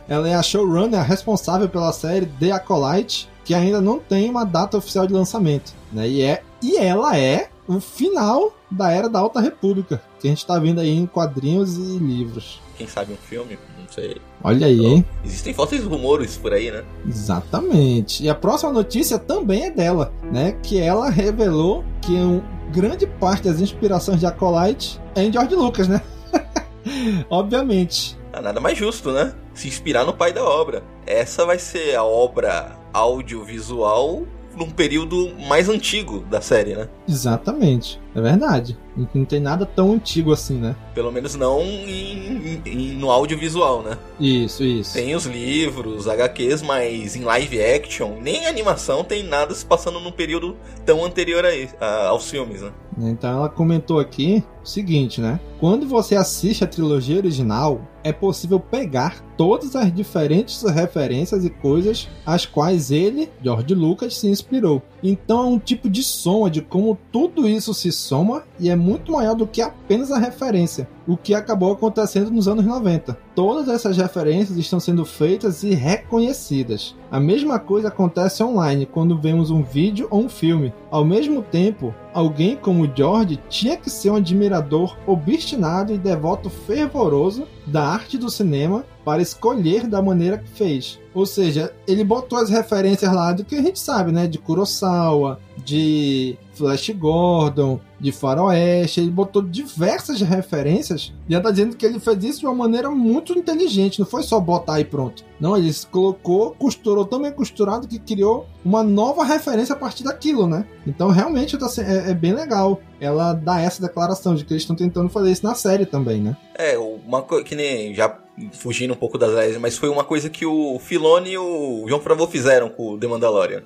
Ela 0.09 0.31
é 0.31 0.35
a 0.35 0.43
showrunner 0.43 1.03
responsável 1.03 1.69
pela 1.69 1.93
série 1.93 2.25
The 2.25 2.53
Acolyte, 2.53 3.29
que 3.45 3.53
ainda 3.53 3.83
não 3.83 3.99
tem 3.99 4.31
uma 4.31 4.45
data 4.45 4.79
oficial 4.79 5.07
de 5.07 5.13
lançamento. 5.13 5.75
Né? 5.93 6.09
E, 6.09 6.23
é, 6.23 6.43
e 6.63 6.79
ela 6.79 7.19
é 7.19 7.51
o 7.69 7.81
final 7.81 8.57
da 8.71 8.91
Era 8.91 9.09
da 9.09 9.19
Alta 9.19 9.41
República, 9.41 10.01
que 10.21 10.29
a 10.29 10.31
gente 10.31 10.39
está 10.39 10.59
vendo 10.59 10.81
aí 10.81 10.97
em 10.97 11.07
quadrinhos 11.07 11.77
e 11.77 11.99
livros. 11.99 12.63
Quem 12.79 12.87
sabe 12.87 13.13
um 13.13 13.17
filme? 13.17 13.59
Sei. 13.93 14.17
Olha 14.43 14.67
aí, 14.67 14.85
hein? 14.85 15.05
Existem 15.25 15.55
fortes 15.55 15.85
rumores 15.85 16.37
por 16.37 16.53
aí, 16.53 16.71
né? 16.71 16.83
Exatamente. 17.07 18.25
E 18.25 18.29
a 18.29 18.35
próxima 18.35 18.73
notícia 18.73 19.19
também 19.19 19.65
é 19.65 19.71
dela, 19.71 20.13
né? 20.33 20.57
Que 20.63 20.81
ela 20.81 21.11
revelou 21.11 21.85
que 22.01 22.13
um, 22.13 22.43
grande 22.73 23.07
parte 23.07 23.45
das 23.45 23.61
inspirações 23.61 24.19
de 24.19 24.27
Acolyte 24.27 25.01
é 25.15 25.23
em 25.23 25.33
George 25.33 25.55
Lucas, 25.55 25.87
né? 25.87 26.01
Obviamente. 27.31 28.19
Ah, 28.33 28.41
nada 28.41 28.61
mais 28.61 28.77
justo, 28.77 29.13
né? 29.13 29.35
Se 29.55 29.69
inspirar 29.69 30.05
no 30.05 30.15
pai 30.15 30.33
da 30.33 30.43
obra. 30.43 30.83
Essa 31.07 31.45
vai 31.45 31.59
ser 31.59 31.95
a 31.95 32.03
obra 32.03 32.79
audiovisual 32.93 34.25
num 34.63 34.71
período 34.71 35.31
mais 35.49 35.69
antigo 35.69 36.21
da 36.31 36.41
série, 36.41 36.75
né? 36.75 36.89
Exatamente, 37.09 38.01
é 38.15 38.21
verdade. 38.21 38.79
Não 39.15 39.25
tem 39.25 39.41
nada 39.41 39.67
tão 39.67 39.93
antigo 39.93 40.33
assim, 40.33 40.59
né? 40.59 40.77
Pelo 40.95 41.11
menos 41.11 41.35
não 41.35 41.63
em, 41.63 42.61
em, 42.65 42.93
no 42.93 43.11
audiovisual, 43.11 43.83
né? 43.83 43.99
Isso, 44.21 44.63
isso. 44.63 44.95
Tem 44.95 45.15
os 45.15 45.25
livros, 45.25 46.07
HQs, 46.07 46.63
mas 46.63 47.17
em 47.17 47.25
live 47.25 47.63
action, 47.63 48.19
nem 48.21 48.47
animação 48.47 49.03
tem 49.03 49.23
nada 49.23 49.55
se 49.55 49.65
passando 49.65 49.99
num 49.99 50.13
período 50.13 50.57
tão 50.85 51.05
anterior 51.05 51.45
a, 51.45 51.85
a, 51.85 52.09
aos 52.09 52.31
filmes, 52.31 52.61
né? 52.61 52.71
Então 52.99 53.31
ela 53.31 53.49
comentou 53.49 53.99
aqui 53.99 54.45
o 54.63 54.67
seguinte, 54.67 55.21
né? 55.21 55.41
Quando 55.59 55.89
você 55.89 56.15
assiste 56.15 56.63
a 56.63 56.67
trilogia 56.67 57.17
original, 57.17 57.81
é 58.05 58.13
possível 58.13 58.59
pegar 58.59 59.23
todas 59.37 59.75
as 59.75 59.93
diferentes 59.93 60.63
referências 60.63 61.45
e 61.45 61.51
coisas 61.51 62.09
às 62.25 62.47
quais 62.47 62.91
ele, 62.91 63.31
George 63.43 63.75
Lucas, 63.75 64.17
se 64.17 64.29
inspirou. 64.29 64.83
Então 65.03 65.43
é 65.43 65.47
um 65.47 65.59
tipo 65.59 65.91
de 65.91 66.03
soma 66.03 66.49
de 66.49 66.63
como 66.63 66.97
tudo 67.11 67.49
isso 67.49 67.75
se 67.75 67.91
soma 67.91 68.45
e 68.59 68.71
é 68.71 68.77
muito 68.77 69.13
maior 69.13 69.35
do 69.35 69.47
que 69.47 69.61
apenas 69.61 70.13
a 70.13 70.19
referência, 70.19 70.89
o 71.07 71.17
que 71.17 71.35
acabou 71.35 71.73
acontecendo 71.73 72.31
nos 72.31 72.47
anos 72.47 72.65
90. 72.65 73.19
Todas 73.35 73.69
essas 73.69 73.97
referências 73.97 74.57
estão 74.57 74.79
sendo 74.79 75.05
feitas 75.05 75.63
e 75.65 75.75
reconhecidas. 75.75 76.95
A 77.11 77.19
mesma 77.19 77.59
coisa 77.59 77.89
acontece 77.89 78.43
online 78.43 78.87
quando 78.87 79.19
vemos 79.19 79.51
um 79.51 79.63
vídeo 79.63 80.07
ou 80.11 80.21
um 80.21 80.29
filme. 80.29 80.73
Ao 80.91 81.05
mesmo 81.05 81.43
tempo, 81.43 81.95
alguém 82.15 82.57
como 82.57 82.91
George 82.95 83.41
tinha 83.49 83.77
que 83.77 83.91
ser 83.91 84.11
um 84.11 84.17
admirador 84.17 84.97
obstinado 85.07 85.93
e 85.93 85.99
devoto 85.99 86.49
fervoroso 86.49 87.47
da 87.67 87.85
arte 87.85 88.19
do 88.19 88.31
cinema 88.31 88.85
para 89.05 89.23
escolher 89.23 89.87
da 89.87 90.01
maneira 90.03 90.39
que 90.39 90.49
fez. 90.49 90.99
Ou 91.15 91.27
seja, 91.27 91.73
ele 91.87 92.05
botou 92.05 92.39
as 92.39 92.49
referências 92.49 93.13
lá 93.13 93.33
do 93.33 93.45
que 93.45 93.55
a 93.55 93.63
gente 93.63 93.79
sabe, 93.79 94.13
né? 94.13 94.27
De 94.27 94.39
Kurosawa, 94.39 95.39
de 95.63 96.39
Flash 96.55 96.91
Gordon, 96.91 97.81
de 98.01 98.11
Faroeste, 98.13 99.01
ele 99.01 99.11
botou 99.11 99.43
diversas 99.43 100.21
referências 100.21 101.13
e 101.29 101.35
ela 101.35 101.43
tá 101.43 101.51
dizendo 101.51 101.77
que 101.77 101.85
ele 101.85 102.01
fez 102.01 102.25
isso 102.25 102.41
de 102.41 102.47
uma 102.47 102.55
maneira 102.55 102.91
muito 102.91 103.33
inteligente, 103.39 104.01
não 104.01 104.07
foi 104.07 104.23
só 104.23 104.41
botar 104.41 104.81
e 104.81 104.85
pronto. 104.85 105.25
Não, 105.39 105.57
ele 105.57 105.73
colocou, 105.91 106.53
costurou 106.53 107.05
tão 107.05 107.23
bem 107.23 107.33
costurado 107.33 107.87
que 107.87 107.99
criou 107.99 108.47
uma 108.65 108.83
nova 108.83 109.25
referência 109.25 109.75
a 109.75 109.79
partir 109.79 110.05
daquilo, 110.05 110.47
né? 110.47 110.67
Então 110.87 111.11
realmente 111.11 111.57
tá, 111.59 111.67
é, 111.79 112.11
é 112.11 112.15
bem 112.15 112.33
legal 112.33 112.81
ela 113.01 113.33
dá 113.33 113.61
essa 113.61 113.83
declaração 113.83 114.35
de 114.35 114.45
que 114.45 114.53
eles 114.53 114.63
estão 114.63 114.77
tentando 114.77 115.09
fazer 115.09 115.33
isso 115.33 115.45
na 115.45 115.57
série 115.57 115.85
também, 115.85 116.21
né? 116.21 116.37
É, 116.55 116.79
uma 116.79 117.23
coisa 117.23 117.45
que 117.45 117.57
nem 117.57 117.93
já 117.93 118.09
fugindo 118.53 118.95
um 118.95 118.97
pouco 118.97 119.19
das 119.19 119.33
leis, 119.33 119.59
mas 119.59 119.77
foi 119.77 119.89
uma 119.89 120.05
coisa 120.05 120.31
que 120.31 120.47
o 120.47 120.79
Filone 120.79 121.33
e 121.33 121.39
o 121.39 121.85
João 121.87 122.01
Favreau 122.01 122.29
fizeram 122.29 122.69
com 122.69 122.93
o 122.93 122.99
The 122.99 123.07
Mandalorian 123.07 123.63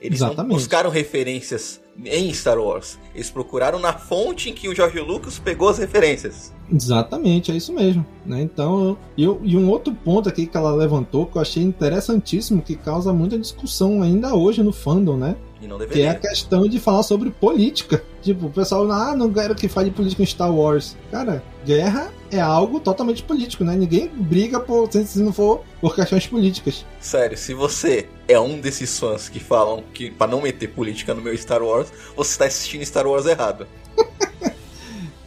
Eles 0.00 0.20
não 0.20 0.34
buscaram 0.46 0.90
referências 0.90 1.80
em 2.04 2.32
Star 2.32 2.58
Wars. 2.58 2.98
Eles 3.14 3.30
procuraram 3.30 3.78
na 3.78 3.92
fonte 3.92 4.50
em 4.50 4.54
que 4.54 4.68
o 4.68 4.74
George 4.74 4.98
Lucas 5.00 5.38
pegou 5.38 5.68
as 5.68 5.78
referências. 5.78 6.52
Exatamente, 6.72 7.50
é 7.50 7.56
isso 7.56 7.72
mesmo. 7.72 8.04
Né? 8.24 8.42
Então, 8.42 8.96
eu, 9.16 9.40
e 9.42 9.56
um 9.56 9.68
outro 9.68 9.94
ponto 9.94 10.28
aqui 10.28 10.46
que 10.46 10.56
ela 10.56 10.72
levantou 10.72 11.26
que 11.26 11.36
eu 11.36 11.42
achei 11.42 11.62
interessantíssimo, 11.62 12.62
que 12.62 12.76
causa 12.76 13.12
muita 13.12 13.38
discussão 13.38 14.02
ainda 14.02 14.34
hoje 14.34 14.62
no 14.62 14.72
fandom, 14.72 15.16
né? 15.16 15.36
E 15.60 15.66
não 15.66 15.76
Que 15.76 15.84
é 15.84 15.86
deveria. 15.86 16.10
a 16.12 16.14
questão 16.14 16.66
de 16.66 16.80
falar 16.80 17.02
sobre 17.02 17.30
política. 17.30 18.02
Tipo, 18.22 18.46
o 18.46 18.50
pessoal, 18.50 18.90
ah, 18.90 19.14
não 19.14 19.30
quero 19.32 19.54
que 19.54 19.68
fale 19.68 19.90
política 19.90 20.22
em 20.22 20.26
Star 20.26 20.52
Wars. 20.54 20.96
Cara, 21.10 21.42
guerra 21.66 22.10
é 22.30 22.40
algo 22.40 22.80
totalmente 22.80 23.22
político, 23.22 23.62
né? 23.64 23.76
Ninguém 23.76 24.08
briga 24.08 24.58
por, 24.58 24.88
se 24.90 25.18
não 25.20 25.32
for 25.32 25.62
por 25.80 25.94
questões 25.94 26.26
políticas. 26.26 26.84
Sério, 27.00 27.36
se 27.36 27.52
você 27.52 28.08
é 28.26 28.38
um 28.40 28.58
desses 28.60 28.98
fãs 28.98 29.28
que 29.28 29.38
falam 29.40 29.82
que 29.92 30.10
pra 30.10 30.26
não 30.26 30.40
meter 30.40 30.68
política 30.68 31.12
no 31.14 31.20
meu 31.20 31.36
Star 31.36 31.62
Wars, 31.62 31.92
você 32.16 32.30
está 32.32 32.44
assistindo 32.46 32.84
Star 32.84 33.06
Wars 33.06 33.26
errado. 33.26 33.66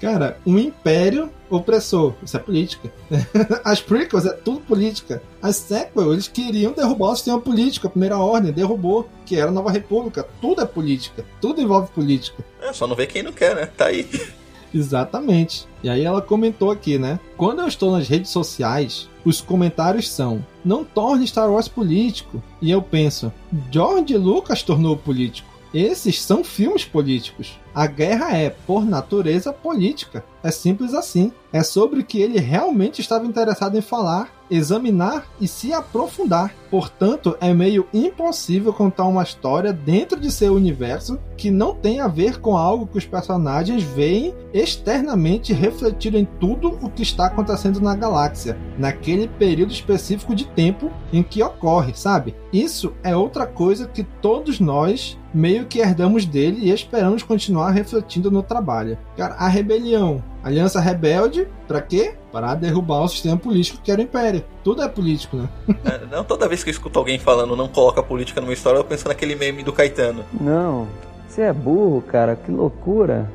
Cara, 0.04 0.38
um 0.46 0.60
império 0.60 1.30
opressor, 1.50 2.14
isso 2.22 2.36
é 2.36 2.40
política. 2.40 2.92
As 3.64 3.80
prequels 3.80 4.26
é 4.26 4.34
tudo 4.34 4.60
política. 4.60 5.24
As 5.42 5.56
sequels, 5.56 6.12
eles 6.12 6.28
queriam 6.28 6.74
derrubar 6.74 7.12
o 7.12 7.16
sistema 7.16 7.40
político, 7.40 7.88
a 7.88 7.90
primeira 7.90 8.18
ordem 8.18 8.52
derrubou, 8.52 9.08
que 9.26 9.38
era 9.38 9.48
a 9.48 9.54
Nova 9.54 9.72
República. 9.72 10.28
Tudo 10.42 10.62
é 10.62 10.66
política, 10.66 11.26
tudo 11.40 11.62
envolve 11.62 11.90
política. 11.92 12.44
É, 12.62 12.74
só 12.74 12.86
não 12.86 12.98
vê 12.98 13.08
quem 13.08 13.24
não 13.24 13.32
quer, 13.32 13.56
né? 13.56 13.66
Tá 13.66 13.86
aí. 13.86 14.06
Exatamente. 14.76 15.66
E 15.82 15.88
aí 15.90 16.04
ela 16.04 16.22
comentou 16.22 16.70
aqui, 16.70 17.00
né? 17.00 17.18
Quando 17.38 17.62
eu 17.62 17.68
estou 17.70 17.90
nas 17.90 18.10
redes 18.10 18.30
sociais, 18.30 19.08
os 19.24 19.40
comentários 19.40 20.10
são: 20.10 20.46
não 20.66 20.84
torne 20.84 21.26
Star 21.26 21.50
Wars 21.50 21.70
político. 21.70 22.44
E 22.62 22.70
eu 22.70 22.82
penso: 22.82 23.32
George 23.72 24.18
Lucas 24.18 24.64
tornou 24.64 24.98
político. 24.98 25.48
Esses 25.74 26.22
são 26.22 26.44
filmes 26.44 26.84
políticos. 26.84 27.58
A 27.76 27.88
guerra 27.88 28.38
é, 28.38 28.52
por 28.52 28.86
natureza, 28.86 29.52
política. 29.52 30.24
É 30.44 30.52
simples 30.52 30.94
assim. 30.94 31.32
É 31.52 31.64
sobre 31.64 32.02
o 32.02 32.06
que 32.06 32.22
ele 32.22 32.40
realmente 32.40 33.00
estava 33.00 33.26
interessado 33.26 33.78
em 33.78 33.82
falar, 33.82 34.30
examinar 34.50 35.26
e 35.40 35.48
se 35.48 35.72
aprofundar. 35.72 36.54
Portanto, 36.70 37.38
é 37.40 37.54
meio 37.54 37.88
impossível 37.94 38.74
contar 38.74 39.06
uma 39.06 39.24
história 39.24 39.72
dentro 39.72 40.20
de 40.20 40.32
seu 40.32 40.54
universo 40.54 41.20
que 41.38 41.52
não 41.52 41.76
tem 41.76 42.00
a 42.00 42.08
ver 42.08 42.40
com 42.40 42.58
algo 42.58 42.88
que 42.88 42.98
os 42.98 43.06
personagens 43.06 43.84
veem 43.84 44.34
externamente 44.54 45.54
refletido 45.54 46.18
em 46.18 46.26
tudo 46.26 46.80
o 46.82 46.90
que 46.90 47.04
está 47.04 47.28
acontecendo 47.28 47.80
na 47.80 47.96
galáxia, 47.96 48.58
naquele 48.78 49.28
período 49.28 49.72
específico 49.72 50.36
de 50.36 50.46
tempo 50.46 50.92
em 51.12 51.24
que 51.24 51.42
ocorre, 51.42 51.94
sabe? 51.96 52.36
Isso 52.52 52.94
é 53.04 53.16
outra 53.16 53.46
coisa 53.46 53.88
que 53.88 54.04
todos 54.04 54.60
nós 54.60 55.18
meio 55.34 55.66
que 55.66 55.80
herdamos 55.80 56.26
dele 56.26 56.60
e 56.62 56.72
esperamos 56.72 57.24
continuar 57.24 57.63
refletindo 57.72 58.32
no 58.32 58.44
trabalho. 58.44 58.98
Cara, 59.18 59.36
a 59.36 59.48
rebelião, 59.48 60.24
a 60.44 60.48
aliança 60.48 60.80
rebelde, 60.80 61.48
pra 61.68 61.82
quê? 61.82 62.16
Para 62.32 62.56
derrubar 62.56 63.02
o 63.04 63.08
sistema 63.08 63.38
político 63.38 63.80
que 63.84 63.92
era 63.92 64.02
o 64.02 64.04
império. 64.04 64.44
Tudo 64.64 64.82
é 64.82 64.88
político, 64.90 65.38
né? 65.38 65.50
É, 65.86 66.06
Não 66.16 66.24
toda 66.24 66.48
vez 66.48 66.64
que 66.64 66.70
eu 66.70 66.74
escuto 66.74 66.98
alguém 67.00 67.20
falando 67.20 67.56
não 67.56 67.68
coloca 67.68 68.02
política 68.02 68.40
numa 68.42 68.54
história, 68.54 68.78
eu 68.78 68.84
penso 68.84 69.08
naquele 69.08 69.36
meme 69.36 69.64
do 69.64 69.74
Caetano. 69.74 70.24
Não, 70.40 70.88
você 71.28 71.42
é 71.42 71.54
burro, 71.54 72.02
cara, 72.02 72.36
que 72.36 72.52
loucura. 72.52 73.30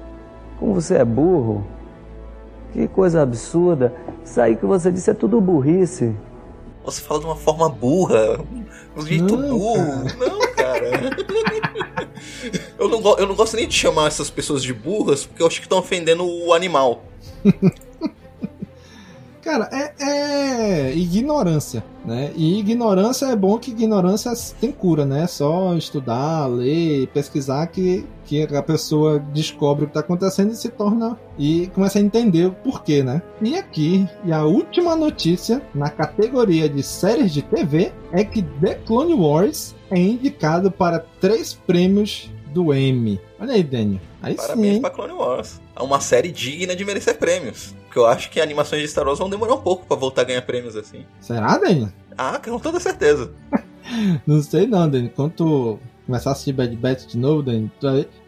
Como 0.59 0.75
você 0.75 0.97
é 0.97 1.05
burro. 1.05 1.67
Que 2.73 2.87
coisa 2.89 3.23
absurda. 3.23 3.93
Isso 4.25 4.41
aí 4.41 4.57
que 4.57 4.67
você 4.67 4.93
disse 4.93 5.11
é 5.11 5.15
tudo 5.15 5.41
burrice. 5.41 6.15
Você 6.85 7.01
fala 7.03 7.21
de 7.21 7.27
uma 7.27 7.37
forma 7.37 7.69
burra, 7.69 8.41
um 8.97 9.05
jeito 9.05 9.37
Não, 9.37 9.49
burro. 9.59 10.05
Não, 10.19 10.55
cara. 10.55 11.17
eu, 12.79 12.89
não, 12.89 13.19
eu 13.19 13.27
não 13.27 13.35
gosto 13.35 13.57
nem 13.57 13.69
de 13.69 13.75
chamar 13.75 14.07
essas 14.07 14.31
pessoas 14.31 14.63
de 14.63 14.73
burras, 14.73 15.27
porque 15.27 15.43
eu 15.43 15.47
acho 15.47 15.61
que 15.61 15.67
estão 15.67 15.79
ofendendo 15.79 16.25
o 16.27 16.55
animal. 16.55 17.05
Cara, 19.49 19.67
é, 19.73 20.91
é 20.91 20.95
ignorância, 20.95 21.83
né? 22.05 22.31
E 22.37 22.59
ignorância 22.59 23.25
é 23.25 23.35
bom 23.35 23.59
que 23.59 23.71
ignorância 23.71 24.31
tem 24.61 24.71
cura, 24.71 25.07
né? 25.07 25.27
Só 25.27 25.75
estudar, 25.75 26.45
ler, 26.49 27.07
pesquisar 27.15 27.67
que, 27.69 28.05
que 28.27 28.43
a 28.43 28.63
pessoa 28.63 29.19
descobre 29.19 29.85
o 29.85 29.87
que 29.87 29.93
está 29.93 30.01
acontecendo 30.01 30.53
e 30.53 30.55
se 30.55 30.69
torna 30.69 31.19
e 31.39 31.67
começa 31.69 31.99
a 31.99 32.03
entender 32.03 32.45
o 32.45 32.53
porquê, 32.53 33.03
né? 33.03 33.23
E 33.41 33.57
aqui, 33.57 34.07
e 34.23 34.35
a 34.35 34.45
última 34.45 34.95
notícia 34.95 35.63
na 35.75 35.89
categoria 35.89 36.69
de 36.69 36.83
séries 36.83 37.33
de 37.33 37.41
TV 37.41 37.91
é 38.13 38.23
que 38.25 38.43
The 38.43 38.75
Clone 38.75 39.15
Wars 39.15 39.75
é 39.91 39.99
indicado 39.99 40.71
para 40.71 40.99
três 41.23 41.55
prêmios 41.55 42.31
do 42.53 42.75
Emmy. 42.75 43.19
Olha 43.41 43.55
aí, 43.55 43.63
Daniel. 43.63 44.01
Aí 44.21 44.33
sim, 44.33 44.37
Parabéns 44.37 44.75
hein? 44.75 44.81
pra 44.83 44.91
Clone 44.91 45.13
Wars. 45.15 45.61
É 45.79 45.83
uma 45.83 46.01
série 46.01 46.33
digna 46.33 46.75
de 46.75 46.85
merecer 46.85 47.17
prêmios. 47.17 47.75
Porque 47.85 47.99
eu 47.99 48.07
acho 48.07 48.31
que 48.31 48.41
animações 48.41 48.83
de 48.83 48.89
Star 48.89 49.07
Wars 49.07 49.19
vão 49.19 49.31
demorar 49.31 49.55
um 49.55 49.61
pouco 49.61 49.87
pra 49.87 49.97
voltar 49.97 50.23
a 50.23 50.25
ganhar 50.25 50.43
prêmios 50.43 50.75
assim. 50.75 51.05
Será, 51.21 51.57
Daniel? 51.57 51.91
Ah, 52.17 52.41
com 52.45 52.59
toda 52.59 52.81
certeza. 52.81 53.33
Não 54.27 54.43
sei 54.43 54.67
não, 54.67 54.89
Dani. 54.91 55.09
Quando 55.09 55.33
tu 55.33 55.79
começar 56.05 56.31
a 56.31 56.33
assistir 56.33 56.53
Bad 56.53 56.75
Batch 56.77 57.07
de 57.07 57.19
novo, 57.19 57.43
Dani, 57.43 57.71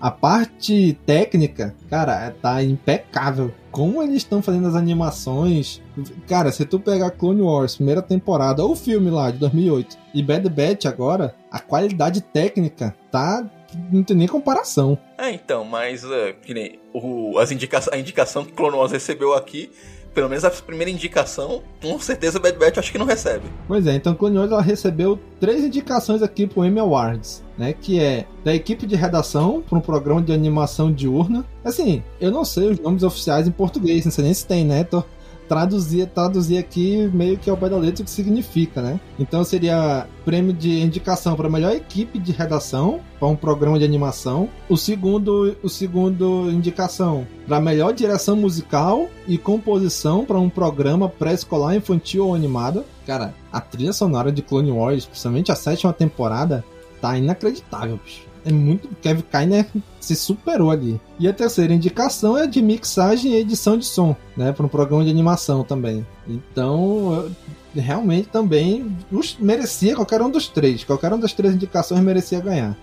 a 0.00 0.10
parte 0.10 0.98
técnica, 1.04 1.74
cara, 1.88 2.34
tá 2.40 2.62
impecável. 2.62 3.52
Como 3.70 4.02
eles 4.02 4.18
estão 4.18 4.42
fazendo 4.42 4.68
as 4.68 4.74
animações. 4.74 5.82
Cara, 6.26 6.52
se 6.52 6.64
tu 6.64 6.78
pegar 6.78 7.10
Clone 7.10 7.42
Wars, 7.42 7.76
primeira 7.76 8.02
temporada, 8.02 8.62
ou 8.62 8.72
o 8.72 8.76
filme 8.76 9.10
lá 9.10 9.30
de 9.30 9.38
2008, 9.38 9.98
e 10.14 10.22
Bad 10.22 10.48
Batch 10.48 10.86
agora, 10.86 11.34
a 11.50 11.58
qualidade 11.58 12.20
técnica 12.20 12.94
tá. 13.10 13.44
Não 13.90 14.02
tem 14.02 14.16
nem 14.16 14.28
comparação. 14.28 14.98
É, 15.18 15.30
então, 15.30 15.64
mas 15.64 16.04
é, 16.04 16.32
que 16.32 16.54
nem 16.54 16.78
o, 16.92 17.38
as 17.38 17.50
indica 17.50 17.80
a 17.92 17.98
indicação 17.98 18.44
que 18.44 18.60
Wars 18.60 18.92
recebeu 18.92 19.34
aqui, 19.34 19.70
pelo 20.14 20.28
menos 20.28 20.44
a 20.44 20.50
primeira 20.50 20.90
indicação, 20.90 21.62
com 21.80 21.98
certeza 22.00 22.38
Bad 22.38 22.58
Batch 22.58 22.78
acho 22.78 22.92
que 22.92 22.98
não 22.98 23.06
recebe. 23.06 23.44
Pois 23.68 23.86
é, 23.86 23.94
então 23.94 24.14
Clone 24.14 24.38
Wars 24.38 24.50
ela 24.50 24.62
recebeu 24.62 25.18
três 25.38 25.62
indicações 25.62 26.22
aqui 26.22 26.46
pro 26.46 26.64
Emmy 26.64 26.80
Awards, 26.80 27.44
né? 27.56 27.72
Que 27.72 28.00
é 28.00 28.26
da 28.44 28.54
equipe 28.54 28.86
de 28.86 28.96
redação 28.96 29.62
para 29.62 29.78
um 29.78 29.80
programa 29.80 30.22
de 30.22 30.32
animação 30.32 30.92
diurna. 30.92 31.44
Assim, 31.64 32.02
eu 32.20 32.30
não 32.30 32.44
sei 32.44 32.70
os 32.70 32.80
nomes 32.80 33.02
oficiais 33.02 33.46
em 33.46 33.52
português, 33.52 34.04
não 34.04 34.12
sei 34.12 34.24
nem 34.24 34.34
se 34.34 34.46
tem, 34.46 34.64
né? 34.64 34.84
Tô 34.84 35.04
traduzir, 35.50 36.06
traduzir 36.06 36.58
aqui 36.58 37.10
meio 37.12 37.36
que 37.36 37.50
ao 37.50 37.56
pé 37.56 37.68
da 37.68 37.76
letra 37.76 38.02
o 38.02 38.04
que 38.04 38.10
significa, 38.10 38.80
né? 38.80 39.00
Então 39.18 39.42
seria 39.42 40.06
prêmio 40.24 40.52
de 40.52 40.80
indicação 40.80 41.34
para 41.34 41.50
melhor 41.50 41.72
equipe 41.72 42.20
de 42.20 42.30
redação 42.30 43.00
para 43.18 43.26
um 43.26 43.34
programa 43.34 43.76
de 43.76 43.84
animação. 43.84 44.48
O 44.68 44.76
segundo, 44.76 45.56
o 45.60 45.68
segundo 45.68 46.48
indicação 46.52 47.26
para 47.48 47.60
melhor 47.60 47.92
direção 47.92 48.36
musical 48.36 49.08
e 49.26 49.36
composição 49.36 50.24
para 50.24 50.38
um 50.38 50.48
programa 50.48 51.08
pré-escolar, 51.08 51.74
infantil 51.74 52.28
ou 52.28 52.34
animado. 52.36 52.84
Cara, 53.04 53.34
a 53.52 53.60
trilha 53.60 53.92
sonora 53.92 54.30
de 54.30 54.42
Clone 54.42 54.70
Wars, 54.70 55.04
principalmente 55.04 55.50
a 55.50 55.56
sétima 55.56 55.92
temporada, 55.92 56.64
tá 57.00 57.18
inacreditável, 57.18 57.98
bicho. 58.04 58.29
É 58.44 58.52
muito. 58.52 58.88
Kevin 59.02 59.22
Kiner 59.30 59.66
se 60.00 60.16
superou 60.16 60.70
ali. 60.70 61.00
E 61.18 61.28
a 61.28 61.32
terceira 61.32 61.72
indicação 61.74 62.36
é 62.38 62.46
de 62.46 62.62
mixagem 62.62 63.32
e 63.32 63.36
edição 63.36 63.76
de 63.76 63.84
som, 63.84 64.16
né? 64.36 64.52
Para 64.52 64.64
um 64.66 64.68
programa 64.68 65.04
de 65.04 65.10
animação 65.10 65.62
também. 65.62 66.06
Então, 66.26 67.12
eu- 67.74 67.80
realmente 67.82 68.28
também 68.28 68.96
os- 69.12 69.36
merecia 69.38 69.94
qualquer 69.94 70.20
um 70.22 70.30
dos 70.30 70.48
três. 70.48 70.82
Qualquer 70.84 71.12
um 71.12 71.18
das 71.20 71.32
três 71.32 71.54
indicações 71.54 72.00
merecia 72.00 72.40
ganhar. 72.40 72.76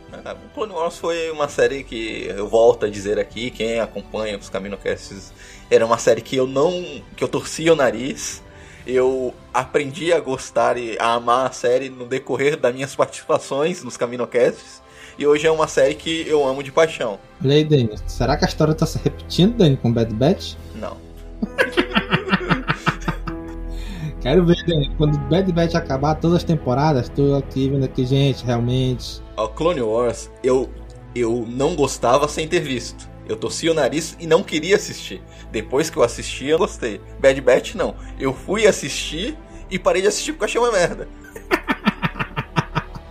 Clone 0.54 0.74
Wars 0.74 0.98
foi 0.98 1.30
uma 1.32 1.48
série 1.50 1.84
que 1.84 2.26
eu 2.36 2.48
volto 2.48 2.86
a 2.86 2.90
dizer 2.90 3.18
aqui, 3.20 3.50
quem 3.52 3.80
acompanha 3.80 4.38
os 4.38 4.50
Caminocasts, 4.50 5.32
era 5.70 5.86
uma 5.86 5.98
série 5.98 6.22
que 6.22 6.36
eu 6.36 6.48
não. 6.48 6.72
que 7.16 7.24
eu 7.24 7.28
torcia 7.28 7.74
o 7.74 7.76
nariz. 7.76 8.42
Eu 8.86 9.34
aprendi 9.54 10.14
a 10.14 10.20
gostar 10.22 10.78
e 10.78 10.98
a 10.98 11.14
amar 11.16 11.48
a 11.48 11.52
série 11.52 11.90
no 11.90 12.06
decorrer 12.06 12.56
das 12.58 12.74
minhas 12.74 12.96
participações 12.96 13.84
nos 13.84 13.98
Caminocasts. 13.98 14.82
E 15.17 15.25
hoje 15.25 15.47
é 15.47 15.51
uma 15.51 15.67
série 15.67 15.95
que 15.95 16.27
eu 16.27 16.47
amo 16.47 16.62
de 16.62 16.71
paixão. 16.71 17.17
Olha 17.43 17.55
aí, 17.55 17.63
Dani. 17.63 17.89
Será 18.05 18.38
que 18.38 18.45
a 18.45 18.47
história 18.47 18.75
tá 18.75 18.86
se 18.86 19.00
repetindo, 19.00 19.57
Dani, 19.57 19.75
com 19.75 19.91
Bad 19.91 20.13
Batch? 20.13 20.53
Não. 20.75 20.95
Quero 24.21 24.45
ver, 24.45 24.63
Dani. 24.67 24.93
Quando 24.95 25.17
Bad 25.27 25.51
Batch 25.51 25.74
acabar 25.74 26.13
todas 26.15 26.38
as 26.38 26.43
temporadas, 26.43 27.09
tô 27.09 27.36
aqui 27.36 27.67
vendo 27.67 27.86
aqui, 27.86 28.05
gente, 28.05 28.45
realmente. 28.45 29.19
O 29.36 29.47
Clone 29.47 29.81
Wars, 29.81 30.29
eu, 30.43 30.69
eu 31.15 31.47
não 31.50 31.75
gostava 31.75 32.27
sem 32.27 32.47
ter 32.47 32.59
visto. 32.59 33.09
Eu 33.27 33.36
torcia 33.36 33.71
o 33.71 33.74
nariz 33.74 34.15
e 34.19 34.27
não 34.27 34.43
queria 34.43 34.75
assistir. 34.75 35.24
Depois 35.51 35.89
que 35.89 35.97
eu 35.97 36.03
assisti, 36.03 36.45
eu 36.45 36.59
gostei. 36.59 37.01
Bad 37.19 37.41
Batch, 37.41 37.74
não. 37.74 37.95
Eu 38.19 38.36
fui 38.36 38.67
assistir 38.67 39.36
e 39.67 39.79
parei 39.79 40.03
de 40.03 40.09
assistir 40.09 40.33
porque 40.33 40.43
eu 40.43 40.47
achei 40.47 40.62
uma 40.62 40.71
merda. 40.71 41.07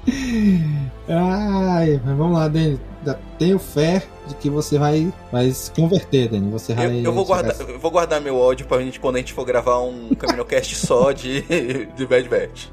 Ai, 1.08 2.00
mas 2.04 2.16
vamos 2.16 2.36
lá, 2.36 2.48
Dani. 2.48 2.80
Tenho 3.38 3.58
fé 3.58 4.02
de 4.26 4.34
que 4.34 4.50
você 4.50 4.78
vai, 4.78 5.12
vai 5.30 5.50
se 5.50 5.70
converter, 5.70 6.28
Dani. 6.28 6.50
Você 6.50 6.72
Eu, 6.72 6.76
vai. 6.76 7.06
eu 7.06 7.12
vou 7.12 7.25
guardar, 7.25 7.54
eu 7.60 7.78
vou 7.78 7.90
guardar 7.90 8.20
meu 8.20 8.36
ódio 8.36 8.66
pra 8.66 8.80
gente 8.80 8.98
quando 8.98 9.16
a 9.16 9.18
gente 9.18 9.32
for 9.32 9.44
gravar 9.44 9.80
um 9.80 10.14
Caminocast 10.14 10.75
só 10.84 11.12
de, 11.12 11.42
de 11.94 12.06
Bad 12.06 12.28
Batch. 12.28 12.66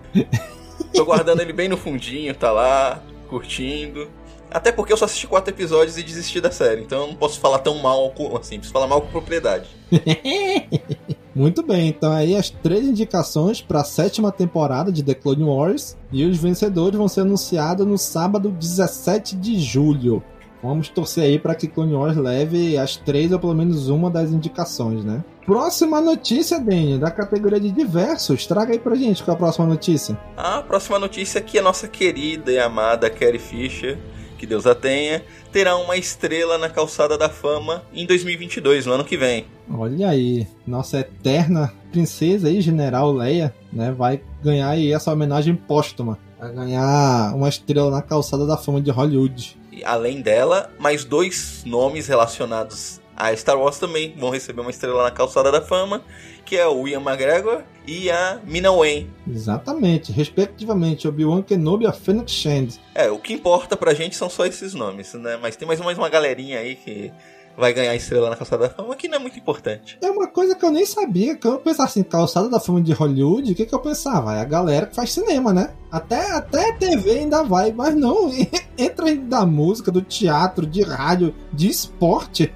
Tô 0.94 1.06
guardando 1.06 1.42
ele 1.42 1.54
bem 1.54 1.68
no 1.70 1.78
fundinho, 1.78 2.34
tá 2.34 2.52
lá, 2.52 3.02
curtindo. 3.30 4.10
Até 4.50 4.72
porque 4.72 4.94
eu 4.94 4.98
só 4.98 5.06
assisti 5.06 5.26
quatro 5.28 5.54
episódios 5.54 5.98
e 5.98 6.04
desisti 6.04 6.40
da 6.40 6.52
série, 6.52 6.82
então 6.82 7.02
eu 7.02 7.08
não 7.08 7.16
posso 7.16 7.40
falar 7.40 7.60
tão 7.60 7.76
mal 7.80 8.14
assim, 8.40 8.58
preciso 8.58 8.72
falar 8.74 8.86
mal 8.88 9.02
com 9.02 9.08
propriedade. 9.10 9.68
Muito 11.36 11.64
bem, 11.64 11.88
então 11.88 12.12
aí 12.12 12.36
as 12.36 12.50
três 12.50 12.86
indicações 12.86 13.60
para 13.60 13.82
a 13.82 13.84
sétima 13.84 14.32
temporada 14.32 14.92
de 14.92 15.02
The 15.02 15.16
Clone 15.16 15.44
Wars 15.44 15.98
e 16.12 16.24
os 16.26 16.38
vencedores 16.38 16.98
vão 16.98 17.08
ser 17.08 17.22
anunciados 17.22 17.88
no 17.88 17.98
sábado 17.98 18.52
17 18.52 19.36
de 19.36 19.60
julho. 19.60 20.24
Vamos 20.62 20.88
torcer 20.88 21.26
aí 21.26 21.38
para 21.38 21.56
que 21.56 21.68
Clone 21.68 21.94
Wars 21.94 22.16
leve 22.16 22.78
as 22.78 22.96
três 22.96 23.32
ou 23.34 23.40
pelo 23.40 23.54
menos 23.54 23.90
uma 23.90 24.10
das 24.10 24.32
indicações, 24.32 25.04
né? 25.04 25.22
Próxima 25.46 26.00
notícia, 26.00 26.58
Daniel, 26.58 27.00
da 27.00 27.12
categoria 27.12 27.60
de 27.60 27.70
diversos. 27.70 28.48
Traga 28.48 28.72
aí 28.72 28.80
pra 28.80 28.96
gente 28.96 29.22
qual 29.24 29.34
é 29.34 29.36
a 29.36 29.40
próxima 29.40 29.66
notícia. 29.66 30.18
A 30.38 30.62
próxima 30.62 30.98
notícia 30.98 31.44
é 31.54 31.60
a 31.60 31.62
nossa 31.62 31.86
querida 31.86 32.50
e 32.50 32.58
amada 32.58 33.10
Carrie 33.10 33.40
Fisher, 33.40 34.00
que 34.44 34.48
Deus 34.48 34.68
a 34.68 34.76
tenha, 34.76 35.24
terá 35.54 35.78
uma 35.78 35.96
estrela 35.96 36.58
na 36.58 36.70
calçada 36.70 37.18
da 37.18 37.30
fama 37.30 37.82
em 37.94 38.06
2022, 38.06 38.86
no 38.86 38.92
ano 38.92 39.06
que 39.06 39.16
vem. 39.16 39.46
Olha 39.74 40.10
aí, 40.10 40.46
nossa 40.68 41.00
eterna 41.00 41.74
princesa 41.94 42.50
e 42.50 42.60
general 42.60 43.14
Leia, 43.14 43.56
né, 43.72 43.94
vai 43.98 44.22
ganhar 44.44 44.70
aí 44.70 44.92
essa 44.92 45.14
homenagem 45.14 45.56
póstuma. 45.56 46.20
Vai 46.38 46.54
ganhar 46.54 47.34
uma 47.34 47.48
estrela 47.48 47.90
na 47.90 48.02
calçada 48.02 48.46
da 48.46 48.58
fama 48.58 48.82
de 48.82 48.92
Hollywood. 48.92 49.58
E, 49.72 49.82
além 49.86 50.22
dela, 50.22 50.70
mais 50.78 51.06
dois 51.06 51.64
nomes 51.66 52.08
relacionados 52.08 53.00
a 53.24 53.36
Star 53.38 53.58
Wars 53.58 53.80
também 53.80 54.14
vão 54.18 54.30
receber 54.30 54.60
uma 54.60 54.70
estrela 54.70 55.04
na 55.04 55.12
calçada 55.12 55.50
da 55.50 55.62
fama, 55.62 56.04
que 56.44 56.58
é 56.58 56.68
o 56.68 56.86
Ian 56.86 57.02
McGregor 57.02 57.64
e 57.88 58.12
a 58.12 58.42
Mina 58.44 58.72
Wen. 58.72 59.10
Exatamente, 59.26 60.12
respectivamente, 60.12 61.08
Obi-Wan 61.08 61.42
Kenobi 61.42 61.86
e 61.86 61.88
a 61.88 61.94
Fennec 61.94 62.30
Shand. 62.30 62.80
É, 62.94 63.10
o 63.10 63.18
que 63.18 63.34
importa 63.34 63.78
pra 63.78 63.94
gente 63.94 64.16
são 64.16 64.30
só 64.30 64.46
esses 64.46 64.74
nomes, 64.74 65.14
né? 65.14 65.38
Mas 65.42 65.56
tem 65.56 65.66
mais, 65.66 65.80
mais 65.80 65.98
uma 65.98 66.10
galerinha 66.10 66.60
aí 66.60 66.76
que 66.76 67.14
vai 67.58 67.74
ganhar 67.74 67.96
estrela 67.96 68.30
na 68.30 68.36
calçada 68.36 68.68
da 68.68 68.74
fama, 68.74 68.96
que 68.96 69.08
não 69.08 69.18
é 69.18 69.20
muito 69.20 69.38
importante. 69.38 69.98
É 70.02 70.10
uma 70.10 70.28
coisa 70.28 70.56
que 70.56 70.66
eu 70.66 70.72
nem 70.72 70.86
sabia, 70.86 71.36
que 71.36 71.48
eu 71.48 71.60
pensava 71.60 71.90
assim, 71.90 72.04
calçada 72.04 72.50
da 72.50 72.60
fama 72.60 72.82
de 72.82 72.92
Hollywood, 72.94 73.52
o 73.52 73.56
que, 73.56 73.66
que 73.66 73.76
eu 73.76 73.80
pensava? 73.80 74.36
É 74.36 74.42
a 74.42 74.46
galera 74.46 74.88
que 74.88 74.96
faz 74.96 75.12
cinema, 75.12 75.54
né? 75.54 75.72
Até, 75.92 76.32
até 76.32 76.74
TV 76.74 77.12
ainda 77.20 77.44
vai, 77.44 77.72
mas 77.72 77.96
não, 77.96 78.32
entra 78.78 79.16
da 79.16 79.46
música, 79.46 79.92
do 79.92 80.02
teatro, 80.02 80.66
de 80.66 80.82
rádio, 80.82 81.34
de 81.52 81.70
esporte. 81.70 82.54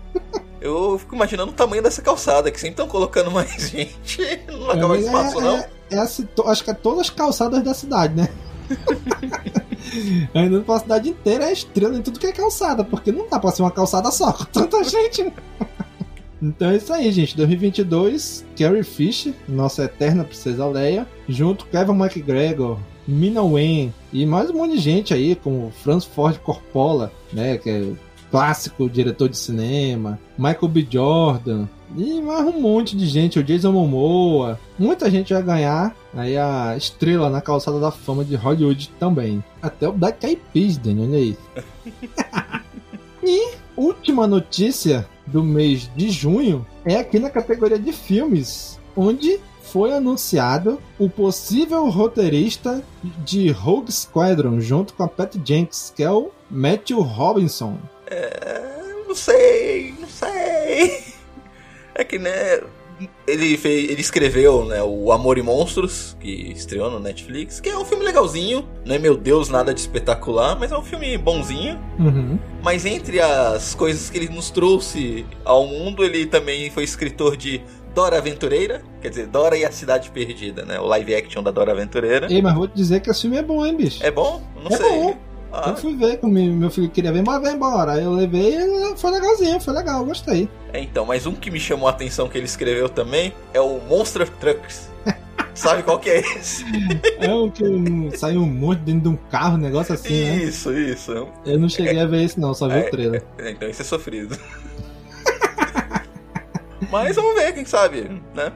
Eu 0.60 0.98
fico 0.98 1.16
imaginando 1.16 1.52
o 1.52 1.56
tamanho 1.56 1.84
dessa 1.84 2.02
calçada, 2.02 2.52
que 2.52 2.60
sempre 2.60 2.74
estão 2.74 2.88
colocando 2.88 3.32
mais 3.32 3.52
gente. 3.70 4.22
Não 4.48 4.72
acaba 4.72 4.96
É, 4.96 5.00
espaço, 5.00 5.40
é, 5.40 5.42
não. 5.42 5.58
É, 5.58 5.70
é 5.92 6.00
acho 6.00 6.64
que 6.64 6.72
é 6.72 6.74
todas 6.74 7.02
as 7.02 7.10
calçadas 7.10 7.64
da 7.64 7.74
cidade, 7.74 8.16
né? 8.16 8.30
Ainda 10.34 10.62
pra 10.62 10.80
cidade 10.80 11.10
inteira 11.10 11.46
é 11.46 11.54
estrela 11.54 11.98
em 11.98 12.02
tudo 12.02 12.20
que 12.20 12.28
é 12.28 12.32
calçada, 12.32 12.84
porque 12.84 13.12
não 13.12 13.28
dá 13.30 13.40
pra 13.40 13.52
ser 13.52 13.62
uma 13.62 13.72
calçada 13.72 14.12
só 14.12 14.32
com 14.34 14.46
tanta 14.46 14.84
gente. 14.84 15.32
Então 16.42 16.70
é 16.70 16.78
isso 16.78 16.94
aí, 16.94 17.12
gente. 17.12 17.36
2022, 17.36 18.46
Carrie 18.58 18.84
Fisher, 18.84 19.34
nossa 19.48 19.86
eterna 19.86 20.24
princesa 20.24 20.68
Leia, 20.68 21.08
junto 21.28 21.66
com 21.66 21.78
Evan 21.78 21.96
McGregor, 21.96 22.78
Mina 23.08 23.42
Wen 23.42 23.94
e 24.12 24.26
mais 24.26 24.50
um 24.50 24.54
monte 24.54 24.74
de 24.74 24.80
gente 24.80 25.14
aí, 25.14 25.36
como 25.36 25.72
Francis 25.84 26.10
Ford 26.14 26.38
Coppola, 26.40 27.12
né, 27.32 27.58
que 27.58 27.70
é 27.70 27.92
clássico 28.38 28.88
diretor 28.88 29.30
de 29.30 29.36
cinema, 29.36 30.20
Michael 30.38 30.68
B. 30.68 30.88
Jordan, 30.88 31.66
e 31.96 32.22
mais 32.22 32.46
um 32.46 32.62
monte 32.62 32.96
de 32.96 33.08
gente, 33.08 33.40
o 33.40 33.44
Jason 33.44 33.72
Momoa. 33.72 34.60
Muita 34.78 35.10
gente 35.10 35.34
vai 35.34 35.42
ganhar 35.42 35.96
aí 36.16 36.38
a 36.38 36.78
estrela 36.78 37.32
na 37.32 37.42
calçada 37.42 37.80
da 37.80 37.90
fama 37.90 38.24
de 38.24 38.36
Hollywood 38.36 38.92
também. 39.00 39.44
Até 39.60 39.88
o 39.88 39.92
Black 39.92 40.24
Eyed 40.24 40.40
Peas, 40.54 40.78
Daniel, 40.78 41.10
olha 41.10 41.18
aí. 41.18 41.38
e 43.26 43.56
última 43.76 44.28
notícia 44.28 45.08
do 45.26 45.44
mês 45.44 45.90
de 45.96 46.12
junho 46.12 46.64
é 46.86 46.96
aqui 46.96 47.18
na 47.18 47.32
categoria 47.32 47.80
de 47.80 47.92
filmes, 47.92 48.80
onde 48.96 49.40
foi 49.64 49.96
anunciado 49.96 50.80
o 51.00 51.10
possível 51.10 51.90
roteirista 51.90 52.84
de 53.26 53.50
Rogue 53.50 53.92
Squadron 53.92 54.60
junto 54.62 54.94
com 54.94 55.02
a 55.02 55.08
Pat 55.08 55.36
Jenks, 55.44 55.92
que 55.96 56.04
é 56.04 56.12
o 56.12 56.30
Matthew 56.52 57.02
Robinson. 57.02 57.80
É, 58.10 58.62
não 59.08 59.16
sei, 59.16 59.94
não 60.00 60.08
sei. 60.08 61.04
É 61.96 62.04
que, 62.04 62.18
né, 62.20 62.62
ele, 63.28 63.58
fez, 63.58 63.90
ele 63.90 64.02
escreveu, 64.02 64.66
né, 64.66 64.82
o 64.84 65.12
Amor 65.12 65.38
e 65.38 65.42
Monstros, 65.42 66.16
que 66.20 66.30
estreou 66.52 66.90
no 66.90 67.00
Netflix, 67.00 67.60
que 67.60 67.70
é 67.70 67.78
um 67.78 67.86
filme 67.86 68.04
legalzinho, 68.06 68.68
não 68.86 68.96
é, 68.96 69.00
meu 69.00 69.18
Deus, 69.18 69.50
nada 69.50 69.74
de 69.74 69.80
espetacular, 69.80 70.58
mas 70.60 70.72
é 70.72 70.78
um 70.78 70.84
filme 70.84 71.18
bonzinho. 71.18 71.80
Uhum. 72.00 72.40
Mas 72.64 72.86
entre 72.86 73.20
as 73.20 73.76
coisas 73.76 74.10
que 74.10 74.18
ele 74.18 74.30
nos 74.30 74.50
trouxe 74.50 75.26
ao 75.44 75.66
mundo, 75.66 76.04
ele 76.04 76.26
também 76.26 76.70
foi 76.70 76.84
escritor 76.84 77.36
de 77.36 77.62
Dora 77.94 78.18
Aventureira, 78.18 78.84
quer 79.02 79.10
dizer, 79.10 79.28
Dora 79.28 79.58
e 79.58 79.66
a 79.66 79.72
Cidade 79.72 80.12
Perdida, 80.12 80.64
né, 80.64 80.80
o 80.80 80.86
live 80.86 81.16
action 81.16 81.42
da 81.42 81.52
Dora 81.52 81.72
Aventureira. 81.72 82.32
Ei, 82.32 82.42
mas 82.42 82.54
vou 82.54 82.68
te 82.68 82.76
dizer 82.76 83.00
que 83.00 83.10
esse 83.10 83.22
filme 83.22 83.38
é 83.38 83.42
bom, 83.44 83.66
hein, 83.66 83.76
bicho? 83.76 84.04
É 84.04 84.12
bom? 84.12 84.42
Não 84.64 84.72
É 84.72 84.78
sei. 84.78 84.90
bom. 84.90 85.18
Ah, 85.52 85.70
Eu 85.70 85.78
fui 85.78 85.96
ver, 85.96 86.18
com 86.18 86.28
meu 86.28 86.70
filho 86.70 86.90
queria 86.90 87.12
ver, 87.12 87.24
mas 87.24 87.42
vai 87.42 87.54
embora. 87.54 87.94
Aí 87.94 88.04
eu 88.04 88.12
levei 88.12 88.56
e 88.58 88.98
foi 88.98 89.12
legalzinho, 89.12 89.60
foi 89.60 89.74
legal, 89.74 90.04
gostei. 90.06 90.50
É, 90.74 90.82
então, 90.82 91.06
mas 91.06 91.26
um 91.26 91.34
que 91.34 91.50
me 91.50 91.60
chamou 91.60 91.88
a 91.88 91.92
atenção 91.92 92.28
que 92.28 92.38
ele 92.38 92.46
escreveu 92.46 92.90
também 92.90 93.34
é 93.54 93.62
o 93.62 93.80
Monster 93.88 94.28
Trucks. 94.30 94.90
Sabe 95.56 95.82
qual 95.84 95.98
que 96.00 96.10
é 96.10 96.20
esse? 96.20 96.64
É 97.20 97.34
o 97.34 97.50
que 97.50 97.64
saiu 98.18 98.42
um 98.42 98.46
monte 98.46 98.80
dentro 98.82 99.02
de 99.02 99.08
um 99.10 99.16
carro, 99.32 99.56
um 99.56 99.60
negócio 99.60 99.96
assim, 99.96 100.24
né? 100.24 100.36
Isso, 100.44 100.72
isso. 100.72 101.28
Eu 101.46 101.58
não 101.58 101.68
cheguei 101.68 102.00
a 102.00 102.06
ver 102.06 102.24
esse 102.26 102.40
não, 102.40 102.54
só 102.54 102.68
vi 102.68 102.80
o 102.80 102.92
trailer. 102.92 103.24
É, 103.40 103.52
Então 103.52 103.68
isso 103.68 103.82
é 103.82 103.86
sofrido. 103.86 104.38
Mas 106.92 107.16
vamos 107.16 107.34
ver, 107.36 107.54
quem 107.54 107.66
sabe, 107.66 108.22
né? 108.36 108.52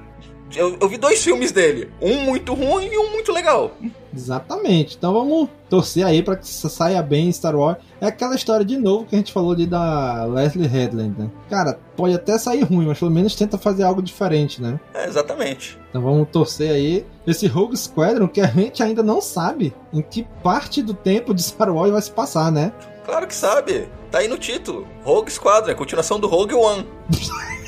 Eu, 0.55 0.77
eu 0.79 0.89
vi 0.89 0.97
dois 0.97 1.23
filmes 1.23 1.51
dele. 1.51 1.89
Um 2.01 2.21
muito 2.21 2.53
ruim 2.53 2.87
e 2.87 2.97
um 2.97 3.11
muito 3.11 3.31
legal. 3.31 3.71
Exatamente. 4.13 4.97
Então 4.97 5.13
vamos 5.13 5.49
torcer 5.69 6.05
aí 6.05 6.21
pra 6.21 6.35
que 6.35 6.47
saia 6.47 7.01
bem 7.01 7.27
em 7.27 7.31
Star 7.31 7.55
Wars. 7.55 7.77
É 7.99 8.07
aquela 8.07 8.35
história 8.35 8.65
de 8.65 8.77
novo 8.77 9.05
que 9.05 9.15
a 9.15 9.17
gente 9.17 9.31
falou 9.31 9.53
ali 9.53 9.65
da 9.65 10.25
Leslie 10.25 10.67
Headland, 10.67 11.15
né? 11.17 11.29
Cara, 11.49 11.79
pode 11.95 12.13
até 12.13 12.37
sair 12.37 12.63
ruim, 12.63 12.87
mas 12.87 12.99
pelo 12.99 13.11
menos 13.11 13.35
tenta 13.35 13.57
fazer 13.57 13.83
algo 13.83 14.01
diferente, 14.01 14.61
né? 14.61 14.79
É, 14.93 15.07
exatamente. 15.07 15.79
Então 15.89 16.01
vamos 16.01 16.27
torcer 16.29 16.71
aí. 16.71 17.05
Esse 17.25 17.47
Rogue 17.47 17.77
Squadron 17.77 18.27
que 18.27 18.41
a 18.41 18.47
gente 18.47 18.83
ainda 18.83 19.01
não 19.01 19.21
sabe 19.21 19.73
em 19.93 20.01
que 20.01 20.27
parte 20.43 20.81
do 20.81 20.93
tempo 20.93 21.33
de 21.33 21.43
Star 21.43 21.73
Wars 21.73 21.91
vai 21.91 22.01
se 22.01 22.11
passar, 22.11 22.51
né? 22.51 22.73
Claro 23.05 23.27
que 23.27 23.35
sabe. 23.35 23.87
Tá 24.11 24.19
aí 24.19 24.27
no 24.27 24.37
título. 24.37 24.87
Rogue 25.03 25.31
Squadron, 25.31 25.75
continuação 25.75 26.19
do 26.19 26.27
Rogue 26.27 26.53
One. 26.53 26.85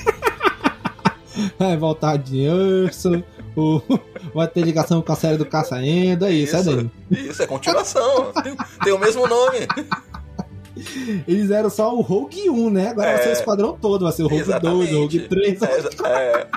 Vai 1.68 1.78
voltar 1.78 2.18
de 2.18 2.48
urso, 2.48 3.24
o... 3.56 3.82
vai 4.36 4.48
ter 4.48 4.62
ligação 4.62 5.02
com 5.02 5.12
a 5.12 5.16
série 5.16 5.38
do 5.38 5.46
Caça 5.46 5.76
ainda, 5.76 6.30
é 6.30 6.34
isso, 6.34 6.56
é 6.56 6.64
dele. 6.64 6.92
Isso, 7.10 7.42
é 7.42 7.48
continuação. 7.48 8.32
tem, 8.44 8.56
tem 8.84 8.94
o 8.94 9.00
mesmo 9.00 9.28
nome. 9.28 9.60
Eles 11.28 11.52
eram 11.52 11.70
só 11.70 11.96
o 11.96 12.02
Rogue 12.02 12.50
1, 12.50 12.70
né? 12.70 12.90
Agora 12.90 13.14
vai 13.14 13.18
ser 13.22 13.30
o 13.30 13.32
É. 13.32 13.34
esquadrão 13.34 13.78
todo, 13.80 14.04
vai 14.04 14.12
ser 14.12 14.24
o 14.24 14.28
Rogue 14.28 14.60
2, 14.60 14.92
o 14.94 15.02
Rogue 15.02 15.20
3. 15.28 15.62
É, 15.62 15.68
é, 16.06 16.48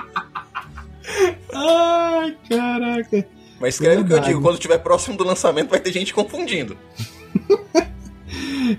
Ai, 1.53 2.37
caraca. 2.49 3.27
mas 3.59 3.75
escreve 3.75 4.01
o 4.01 4.05
que 4.05 4.13
eu 4.13 4.19
digo, 4.19 4.41
quando 4.41 4.55
estiver 4.55 4.77
próximo 4.79 5.15
do 5.17 5.23
lançamento 5.23 5.69
vai 5.69 5.79
ter 5.79 5.91
gente 5.93 6.13
confundindo. 6.13 6.75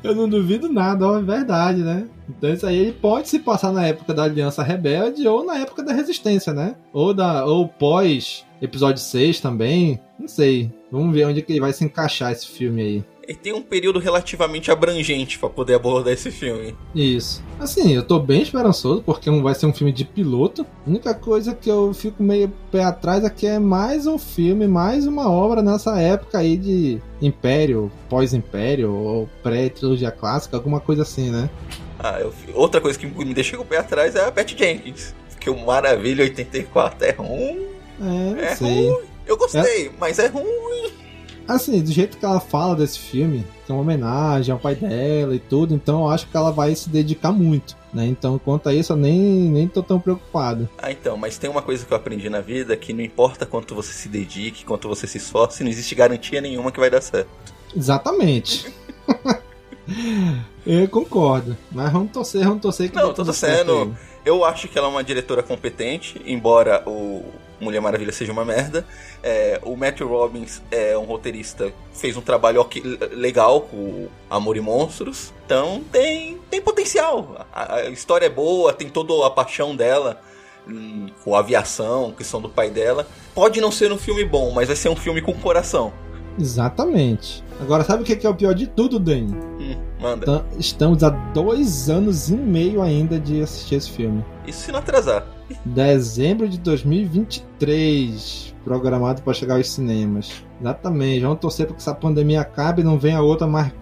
Eu 0.02 0.14
não 0.14 0.28
duvido 0.28 0.72
nada, 0.72 1.06
é 1.18 1.22
verdade, 1.22 1.82
né? 1.82 2.06
Então 2.28 2.52
isso 2.52 2.66
aí 2.66 2.92
pode 2.92 3.28
se 3.28 3.38
passar 3.38 3.72
na 3.72 3.86
época 3.86 4.12
da 4.12 4.24
Aliança 4.24 4.62
Rebelde 4.62 5.26
ou 5.26 5.44
na 5.44 5.58
época 5.58 5.82
da 5.82 5.92
Resistência, 5.92 6.52
né? 6.52 6.74
Ou 6.92 7.14
da 7.14 7.44
ou 7.44 7.68
pós 7.68 8.44
episódio 8.60 9.02
6 9.02 9.40
também. 9.40 10.00
Não 10.18 10.28
sei. 10.28 10.72
Vamos 10.90 11.14
ver 11.14 11.26
onde 11.26 11.42
que 11.42 11.52
ele 11.52 11.60
vai 11.60 11.72
se 11.72 11.84
encaixar 11.84 12.32
esse 12.32 12.46
filme 12.46 12.82
aí. 12.82 13.04
E 13.28 13.34
tem 13.34 13.52
um 13.52 13.60
período 13.60 13.98
relativamente 13.98 14.70
abrangente 14.70 15.38
pra 15.38 15.50
poder 15.50 15.74
abordar 15.74 16.14
esse 16.14 16.30
filme. 16.30 16.74
Isso. 16.94 17.42
Assim, 17.60 17.94
eu 17.94 18.02
tô 18.02 18.18
bem 18.18 18.40
esperançoso, 18.40 19.02
porque 19.02 19.30
não 19.30 19.42
vai 19.42 19.54
ser 19.54 19.66
um 19.66 19.72
filme 19.74 19.92
de 19.92 20.02
piloto. 20.02 20.62
A 20.86 20.88
única 20.88 21.12
coisa 21.14 21.54
que 21.54 21.68
eu 21.70 21.92
fico 21.92 22.22
meio 22.22 22.50
pé 22.72 22.82
atrás 22.84 23.22
é 23.24 23.28
que 23.28 23.46
é 23.46 23.58
mais 23.58 24.06
um 24.06 24.16
filme, 24.16 24.66
mais 24.66 25.06
uma 25.06 25.30
obra 25.30 25.60
nessa 25.60 26.00
época 26.00 26.38
aí 26.38 26.56
de 26.56 27.02
Império, 27.20 27.92
pós-Império, 28.08 28.90
ou 28.94 29.28
pré-trilogia 29.42 30.10
clássica, 30.10 30.56
alguma 30.56 30.80
coisa 30.80 31.02
assim, 31.02 31.30
né? 31.30 31.50
Ah, 31.98 32.18
eu, 32.20 32.32
outra 32.54 32.80
coisa 32.80 32.98
que 32.98 33.06
me 33.06 33.34
deixa 33.34 33.58
com 33.58 33.62
o 33.62 33.66
pé 33.66 33.76
atrás 33.76 34.16
é 34.16 34.24
a 34.24 34.32
Pat 34.32 34.56
Jenkins. 34.56 35.14
Que 35.38 35.50
o 35.50 35.66
Maravilha 35.66 36.24
84 36.24 37.04
é 37.04 37.10
ruim. 37.10 37.66
É, 38.40 38.42
É 38.52 38.56
sei. 38.56 38.88
ruim. 38.88 39.02
Eu 39.26 39.36
gostei, 39.36 39.90
mas 40.00 40.18
é 40.18 40.28
ruim. 40.28 40.92
Assim, 41.48 41.80
do 41.82 41.90
jeito 41.90 42.18
que 42.18 42.24
ela 42.26 42.40
fala 42.40 42.76
desse 42.76 42.98
filme, 42.98 43.42
que 43.64 43.72
é 43.72 43.74
uma 43.74 43.80
homenagem 43.80 44.52
ao 44.52 44.58
pai 44.58 44.74
dela 44.74 45.34
e 45.34 45.38
tudo, 45.38 45.74
então 45.74 46.02
eu 46.02 46.10
acho 46.10 46.28
que 46.28 46.36
ela 46.36 46.52
vai 46.52 46.74
se 46.74 46.90
dedicar 46.90 47.32
muito, 47.32 47.74
né? 47.92 48.06
Então, 48.06 48.38
quanto 48.38 48.68
a 48.68 48.74
isso, 48.74 48.92
eu 48.92 48.96
nem, 48.98 49.18
nem 49.18 49.66
tô 49.66 49.82
tão 49.82 49.98
preocupado. 49.98 50.68
Ah, 50.76 50.92
então, 50.92 51.16
mas 51.16 51.38
tem 51.38 51.48
uma 51.48 51.62
coisa 51.62 51.86
que 51.86 51.92
eu 51.92 51.96
aprendi 51.96 52.28
na 52.28 52.42
vida 52.42 52.76
que 52.76 52.92
não 52.92 53.00
importa 53.02 53.46
quanto 53.46 53.74
você 53.74 53.94
se 53.94 54.10
dedique, 54.10 54.66
quanto 54.66 54.86
você 54.88 55.06
se 55.06 55.16
esforce, 55.16 55.64
não 55.64 55.70
existe 55.70 55.94
garantia 55.94 56.42
nenhuma 56.42 56.70
que 56.70 56.78
vai 56.78 56.90
dar 56.90 57.00
certo. 57.00 57.30
Exatamente. 57.74 58.70
Eu 60.66 60.86
concordo. 60.88 61.56
Mas 61.72 61.90
vamos 61.90 62.12
torcer, 62.12 62.44
vamos 62.44 62.60
torcer 62.60 62.90
que 62.90 62.96
Não, 62.96 63.08
tô 63.08 63.14
tudo 63.14 63.32
certo 63.32 63.66
torcendo. 63.66 63.96
Eu 64.28 64.44
acho 64.44 64.68
que 64.68 64.76
ela 64.76 64.88
é 64.88 64.90
uma 64.90 65.02
diretora 65.02 65.42
competente, 65.42 66.20
embora 66.26 66.82
o 66.86 67.24
Mulher 67.58 67.80
Maravilha 67.80 68.12
seja 68.12 68.30
uma 68.30 68.44
merda. 68.44 68.84
É, 69.22 69.58
o 69.62 69.74
Matthew 69.74 70.06
Robbins 70.06 70.60
é 70.70 70.98
um 70.98 71.04
roteirista, 71.04 71.72
fez 71.94 72.14
um 72.14 72.20
trabalho 72.20 72.60
ok- 72.60 72.82
legal 73.12 73.62
com 73.62 74.06
Amor 74.28 74.58
e 74.58 74.60
Monstros. 74.60 75.32
Então 75.46 75.82
tem, 75.90 76.38
tem 76.50 76.60
potencial. 76.60 77.46
A, 77.50 77.76
a 77.76 77.88
história 77.88 78.26
é 78.26 78.28
boa, 78.28 78.70
tem 78.74 78.90
toda 78.90 79.26
a 79.26 79.30
paixão 79.30 79.74
dela 79.74 80.20
hum, 80.68 81.06
com 81.24 81.34
aviação, 81.34 82.12
questão 82.12 82.38
do 82.38 82.50
pai 82.50 82.68
dela. 82.68 83.08
Pode 83.34 83.62
não 83.62 83.72
ser 83.72 83.90
um 83.90 83.96
filme 83.98 84.26
bom, 84.26 84.50
mas 84.50 84.66
vai 84.66 84.76
ser 84.76 84.90
um 84.90 84.96
filme 84.96 85.22
com 85.22 85.32
coração. 85.32 85.90
Exatamente. 86.38 87.42
Agora, 87.60 87.82
sabe 87.84 88.02
o 88.02 88.06
que 88.06 88.14
que 88.16 88.26
é 88.26 88.30
o 88.30 88.34
pior 88.34 88.54
de 88.54 88.66
tudo, 88.66 88.98
Dani? 88.98 89.34
Hum, 89.34 89.76
manda. 90.00 90.24
Tam- 90.26 90.44
Estamos 90.58 91.02
há 91.02 91.10
dois 91.10 91.90
anos 91.90 92.28
e 92.30 92.34
meio 92.36 92.80
ainda 92.82 93.18
de 93.18 93.42
assistir 93.42 93.74
esse 93.76 93.90
filme. 93.90 94.24
Isso 94.46 94.60
se 94.66 94.72
não 94.72 94.78
atrasar. 94.78 95.26
Dezembro 95.64 96.48
de 96.48 96.58
2023, 96.58 98.54
programado 98.64 99.22
para 99.22 99.32
chegar 99.32 99.56
aos 99.56 99.68
cinemas. 99.70 100.42
Exatamente. 100.60 101.20
Vamos 101.22 101.40
torcer 101.40 101.66
para 101.66 101.74
que 101.74 101.80
essa 101.82 101.94
pandemia 101.94 102.40
acabe 102.42 102.82
e 102.82 102.84
não 102.84 102.98
venha 102.98 103.20
outra 103.20 103.46
mais, 103.46 103.72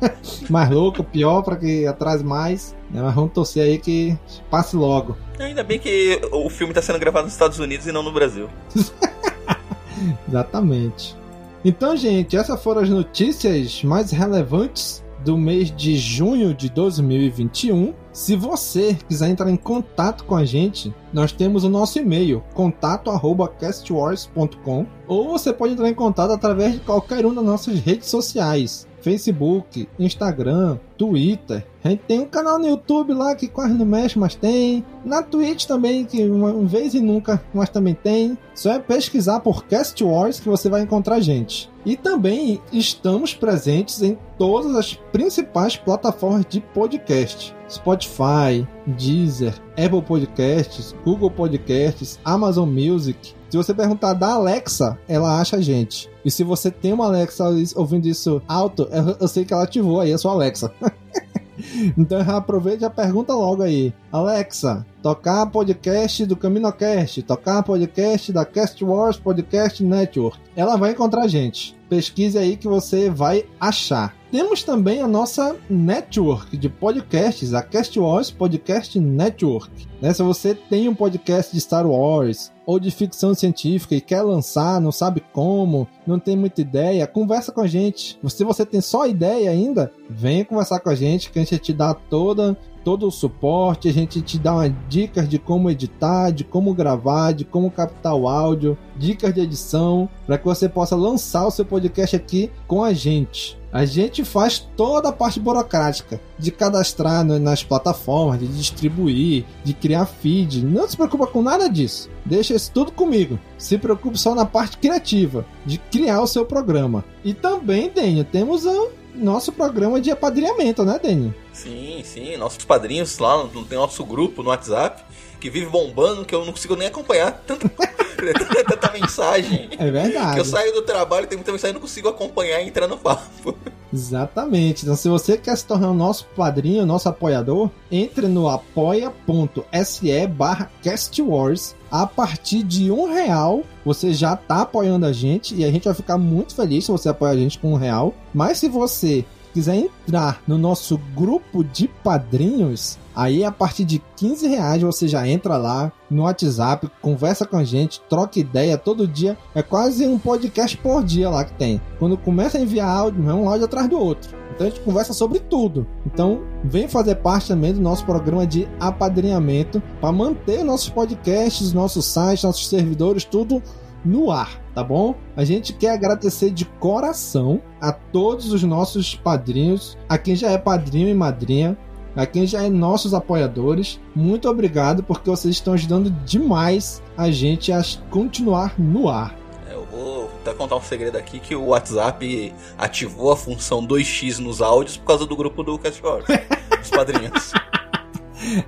mais 0.50 0.70
louca, 0.70 1.02
pior, 1.04 1.42
para 1.42 1.56
que 1.56 1.86
atrase 1.86 2.24
mais. 2.24 2.74
né? 2.90 3.00
Mas 3.02 3.14
vamos 3.14 3.32
torcer 3.32 3.62
aí 3.64 3.78
que 3.78 4.18
passe 4.50 4.74
logo. 4.76 5.16
Ainda 5.38 5.62
bem 5.62 5.78
que 5.78 6.20
o 6.32 6.48
filme 6.50 6.72
está 6.72 6.82
sendo 6.82 6.98
gravado 6.98 7.24
nos 7.26 7.34
Estados 7.34 7.58
Unidos 7.58 7.86
e 7.86 7.92
não 7.92 8.02
no 8.02 8.12
Brasil. 8.12 8.48
Exatamente. 10.28 11.16
Então, 11.64 11.96
gente, 11.96 12.36
essas 12.36 12.62
foram 12.62 12.82
as 12.82 12.88
notícias 12.88 13.84
mais 13.84 14.10
relevantes 14.10 15.04
do 15.24 15.36
mês 15.36 15.74
de 15.74 15.96
junho 15.96 16.54
de 16.54 16.70
2021. 16.70 17.92
Se 18.12 18.34
você 18.34 18.96
quiser 19.08 19.28
entrar 19.28 19.48
em 19.50 19.56
contato 19.56 20.24
com 20.24 20.34
a 20.34 20.44
gente, 20.44 20.92
nós 21.12 21.30
temos 21.32 21.62
o 21.64 21.68
nosso 21.68 21.98
e-mail, 21.98 22.42
contato@castwars.com, 22.54 24.86
ou 25.06 25.28
você 25.28 25.52
pode 25.52 25.74
entrar 25.74 25.90
em 25.90 25.94
contato 25.94 26.32
através 26.32 26.72
de 26.74 26.80
qualquer 26.80 27.26
uma 27.26 27.34
das 27.34 27.44
nossas 27.44 27.78
redes 27.80 28.08
sociais. 28.08 28.88
Facebook, 29.00 29.88
Instagram, 29.98 30.78
Twitter. 30.96 31.66
A 31.82 31.88
gente 31.88 32.02
tem 32.06 32.20
um 32.20 32.26
canal 32.26 32.58
no 32.58 32.66
YouTube 32.66 33.14
lá 33.14 33.34
que 33.34 33.48
quase 33.48 33.74
não 33.74 33.86
mexe, 33.86 34.18
mas 34.18 34.34
tem. 34.34 34.84
Na 35.04 35.22
Twitch 35.22 35.64
também, 35.64 36.04
que 36.04 36.22
uma 36.28 36.52
vez 36.66 36.94
e 36.94 37.00
nunca, 37.00 37.42
mas 37.54 37.70
também 37.70 37.94
tem. 37.94 38.36
Só 38.54 38.72
é 38.72 38.78
pesquisar 38.78 39.40
por 39.40 39.64
Cast 39.64 40.02
Wars 40.04 40.40
que 40.40 40.48
você 40.48 40.68
vai 40.68 40.82
encontrar 40.82 41.16
a 41.16 41.20
gente. 41.20 41.70
E 41.84 41.96
também 41.96 42.60
estamos 42.72 43.32
presentes 43.32 44.02
em 44.02 44.18
todas 44.38 44.76
as 44.76 44.94
principais 44.94 45.76
plataformas 45.76 46.44
de 46.48 46.60
podcast. 46.60 47.54
Spotify, 47.70 48.66
Deezer, 48.86 49.54
Apple 49.72 50.02
Podcasts, 50.02 50.94
Google 51.04 51.30
Podcasts, 51.30 52.18
Amazon 52.24 52.68
Music. 52.68 53.34
Se 53.48 53.56
você 53.56 53.74
perguntar 53.74 54.12
da 54.14 54.32
Alexa, 54.34 54.98
ela 55.08 55.40
acha 55.40 55.56
a 55.56 55.60
gente. 55.60 56.08
E 56.24 56.30
se 56.30 56.44
você 56.44 56.70
tem 56.70 56.92
uma 56.92 57.06
Alexa 57.06 57.44
ouvindo 57.74 58.06
isso 58.06 58.42
alto, 58.46 58.88
eu, 59.20 59.26
sei 59.26 59.44
que 59.44 59.52
ela 59.52 59.64
ativou 59.64 60.00
aí 60.00 60.12
a 60.12 60.18
sua 60.18 60.32
Alexa. 60.32 60.72
então 61.98 62.20
aproveita 62.20 62.78
e 62.78 62.80
já 62.82 62.90
pergunta 62.90 63.34
logo 63.34 63.62
aí. 63.62 63.92
Alexa, 64.12 64.86
tocar 65.02 65.46
podcast 65.46 66.26
do 66.26 66.36
CaminoCast, 66.36 67.22
tocar 67.22 67.62
podcast 67.62 68.32
da 68.32 68.44
Cast 68.44 68.84
Wars 68.84 69.16
Podcast 69.16 69.82
Network. 69.82 70.38
Ela 70.54 70.76
vai 70.76 70.92
encontrar 70.92 71.22
a 71.22 71.28
gente. 71.28 71.79
Pesquise 71.90 72.38
aí 72.38 72.56
que 72.56 72.68
você 72.68 73.10
vai 73.10 73.44
achar. 73.60 74.14
Temos 74.30 74.62
também 74.62 75.02
a 75.02 75.08
nossa 75.08 75.56
network 75.68 76.56
de 76.56 76.68
podcasts, 76.68 77.52
a 77.52 77.62
Cast 77.62 77.98
Wars 77.98 78.30
Podcast 78.30 78.98
Network. 79.00 79.88
Né? 80.00 80.14
Se 80.14 80.22
você 80.22 80.54
tem 80.54 80.88
um 80.88 80.94
podcast 80.94 81.52
de 81.52 81.60
Star 81.60 81.84
Wars 81.84 82.52
ou 82.64 82.78
de 82.78 82.92
ficção 82.92 83.34
científica 83.34 83.96
e 83.96 84.00
quer 84.00 84.22
lançar, 84.22 84.80
não 84.80 84.92
sabe 84.92 85.20
como, 85.32 85.88
não 86.06 86.20
tem 86.20 86.36
muita 86.36 86.60
ideia, 86.60 87.08
conversa 87.08 87.50
com 87.50 87.60
a 87.60 87.66
gente. 87.66 88.20
Se 88.28 88.44
você 88.44 88.64
tem 88.64 88.80
só 88.80 89.04
ideia 89.04 89.50
ainda, 89.50 89.92
venha 90.08 90.44
conversar 90.44 90.78
com 90.78 90.90
a 90.90 90.94
gente 90.94 91.32
que 91.32 91.40
a 91.40 91.42
gente 91.42 91.58
te 91.58 91.72
dá 91.72 91.92
toda 91.92 92.56
todo 92.84 93.06
o 93.06 93.10
suporte, 93.10 93.88
a 93.88 93.92
gente 93.92 94.20
te 94.20 94.38
dá 94.38 94.68
dicas 94.88 95.28
de 95.28 95.38
como 95.38 95.70
editar, 95.70 96.30
de 96.30 96.44
como 96.44 96.74
gravar, 96.74 97.32
de 97.32 97.44
como 97.44 97.70
captar 97.70 98.14
o 98.14 98.28
áudio, 98.28 98.76
dicas 98.96 99.32
de 99.34 99.40
edição, 99.40 100.08
para 100.26 100.38
que 100.38 100.44
você 100.44 100.68
possa 100.68 100.96
lançar 100.96 101.46
o 101.46 101.50
seu 101.50 101.64
podcast 101.64 102.16
aqui 102.16 102.50
com 102.66 102.82
a 102.82 102.92
gente. 102.92 103.58
A 103.72 103.84
gente 103.84 104.24
faz 104.24 104.58
toda 104.76 105.10
a 105.10 105.12
parte 105.12 105.38
burocrática 105.38 106.20
de 106.36 106.50
cadastrar 106.50 107.24
nas 107.24 107.62
plataformas, 107.62 108.40
de 108.40 108.48
distribuir, 108.48 109.44
de 109.62 109.72
criar 109.72 110.06
feed. 110.06 110.64
Não 110.64 110.88
se 110.88 110.96
preocupa 110.96 111.26
com 111.26 111.40
nada 111.40 111.68
disso. 111.68 112.10
Deixa 112.24 112.54
isso 112.54 112.72
tudo 112.72 112.90
comigo. 112.90 113.38
Se 113.56 113.78
preocupe 113.78 114.18
só 114.18 114.34
na 114.34 114.44
parte 114.44 114.76
criativa, 114.76 115.46
de 115.64 115.78
criar 115.78 116.20
o 116.20 116.26
seu 116.26 116.44
programa. 116.44 117.04
E 117.24 117.32
também, 117.32 117.90
Daniel, 117.94 118.24
temos 118.24 118.66
o 118.66 118.90
nosso 119.14 119.52
programa 119.52 120.00
de 120.00 120.10
apadrinhamento, 120.10 120.84
né, 120.84 120.98
Daniel? 121.00 121.32
Sim, 121.62 122.02
sim. 122.04 122.36
Nossos 122.36 122.64
padrinhos 122.64 123.18
lá, 123.18 123.44
no- 123.44 123.64
tem 123.64 123.76
nosso 123.78 124.04
grupo 124.04 124.42
no 124.42 124.50
WhatsApp, 124.50 125.02
que 125.40 125.48
vive 125.50 125.66
bombando, 125.66 126.24
que 126.24 126.34
eu 126.34 126.44
não 126.44 126.52
consigo 126.52 126.76
nem 126.76 126.88
acompanhar. 126.88 127.32
Tanta, 127.46 127.68
tanta 128.68 128.92
mensagem. 128.92 129.70
É 129.78 129.90
verdade. 129.90 130.34
Que 130.34 130.40
eu 130.40 130.44
saio 130.44 130.72
do 130.74 130.82
trabalho, 130.82 131.26
tem 131.26 131.36
muita 131.38 131.50
mensagem, 131.52 131.74
não 131.74 131.80
consigo 131.80 132.08
acompanhar 132.08 132.60
e 132.62 132.68
entrar 132.68 132.86
no 132.86 132.98
papo. 132.98 133.56
Exatamente. 133.92 134.82
Então, 134.84 134.94
se 134.94 135.08
você 135.08 135.36
quer 135.36 135.56
se 135.56 135.64
tornar 135.64 135.90
o 135.90 135.94
nosso 135.94 136.24
padrinho, 136.36 136.84
nosso 136.86 137.08
apoiador, 137.08 137.70
entre 137.90 138.28
no 138.28 138.48
apoia.se 138.48 140.26
barra 140.28 140.70
castwars. 140.82 141.74
A 141.90 142.06
partir 142.06 142.62
de 142.62 142.88
um 142.92 143.12
real, 143.12 143.62
você 143.84 144.12
já 144.14 144.36
tá 144.36 144.62
apoiando 144.62 145.06
a 145.06 145.12
gente 145.12 145.56
e 145.56 145.64
a 145.64 145.72
gente 145.72 145.84
vai 145.86 145.94
ficar 145.94 146.16
muito 146.16 146.54
feliz 146.54 146.84
se 146.84 146.92
você 146.92 147.08
apoiar 147.08 147.32
a 147.32 147.36
gente 147.36 147.58
com 147.58 147.72
um 147.72 147.76
real. 147.76 148.14
Mas 148.32 148.58
se 148.58 148.68
você 148.68 149.24
quiser 149.52 149.76
entrar 149.76 150.42
no 150.46 150.56
nosso 150.56 150.98
grupo 151.14 151.62
de 151.62 151.88
padrinhos, 151.88 152.98
aí 153.14 153.44
a 153.44 153.52
partir 153.52 153.84
de 153.84 154.02
15 154.16 154.48
reais 154.48 154.82
você 154.82 155.06
já 155.08 155.26
entra 155.26 155.56
lá 155.56 155.92
no 156.10 156.22
WhatsApp, 156.22 156.90
conversa 157.00 157.46
com 157.46 157.56
a 157.56 157.64
gente, 157.64 158.00
troca 158.08 158.38
ideia 158.38 158.76
todo 158.76 159.06
dia. 159.06 159.36
É 159.54 159.62
quase 159.62 160.06
um 160.06 160.18
podcast 160.18 160.76
por 160.76 161.04
dia 161.04 161.30
lá 161.30 161.44
que 161.44 161.52
tem. 161.54 161.80
Quando 161.98 162.16
começa 162.16 162.58
a 162.58 162.60
enviar 162.60 162.88
áudio, 162.88 163.28
é 163.28 163.34
um 163.34 163.48
áudio 163.48 163.66
atrás 163.66 163.88
do 163.88 163.98
outro. 163.98 164.40
Então 164.60 164.66
a 164.66 164.70
gente 164.70 164.82
conversa 164.82 165.14
sobre 165.14 165.38
tudo. 165.38 165.86
Então 166.04 166.42
vem 166.62 166.86
fazer 166.86 167.14
parte 167.16 167.48
também 167.48 167.72
do 167.72 167.80
nosso 167.80 168.04
programa 168.04 168.46
de 168.46 168.68
apadrinhamento 168.78 169.82
para 170.00 170.12
manter 170.12 170.62
nossos 170.62 170.90
podcasts, 170.90 171.72
nossos 171.72 172.04
sites, 172.04 172.44
nossos 172.44 172.68
servidores, 172.68 173.24
tudo 173.24 173.62
no 174.04 174.30
ar, 174.30 174.60
tá 174.74 174.82
bom? 174.82 175.14
A 175.36 175.44
gente 175.44 175.72
quer 175.72 175.92
agradecer 175.92 176.50
de 176.50 176.64
coração 176.64 177.60
a 177.80 177.92
todos 177.92 178.52
os 178.52 178.62
nossos 178.62 179.14
padrinhos, 179.14 179.96
a 180.08 180.16
quem 180.16 180.34
já 180.34 180.50
é 180.50 180.58
padrinho 180.58 181.08
e 181.08 181.14
madrinha, 181.14 181.76
a 182.16 182.26
quem 182.26 182.46
já 182.46 182.62
é 182.62 182.68
nossos 182.68 183.14
apoiadores. 183.14 184.00
Muito 184.14 184.48
obrigado 184.48 185.02
porque 185.02 185.30
vocês 185.30 185.54
estão 185.54 185.74
ajudando 185.74 186.10
demais 186.24 187.02
a 187.16 187.30
gente 187.30 187.72
a 187.72 187.82
continuar 188.10 188.78
no 188.78 189.08
ar. 189.08 189.34
Eu 189.70 189.86
vou 189.86 190.30
até 190.40 190.52
contar 190.52 190.76
um 190.76 190.82
segredo 190.82 191.16
aqui, 191.16 191.38
que 191.38 191.54
o 191.54 191.66
WhatsApp 191.66 192.52
ativou 192.76 193.32
a 193.32 193.36
função 193.36 193.86
2x 193.86 194.38
nos 194.38 194.60
áudios 194.60 194.96
por 194.96 195.06
causa 195.06 195.26
do 195.26 195.36
grupo 195.36 195.62
do 195.62 195.78
Cast. 195.78 196.02
Os 196.82 196.90
padrinhos. 196.90 197.52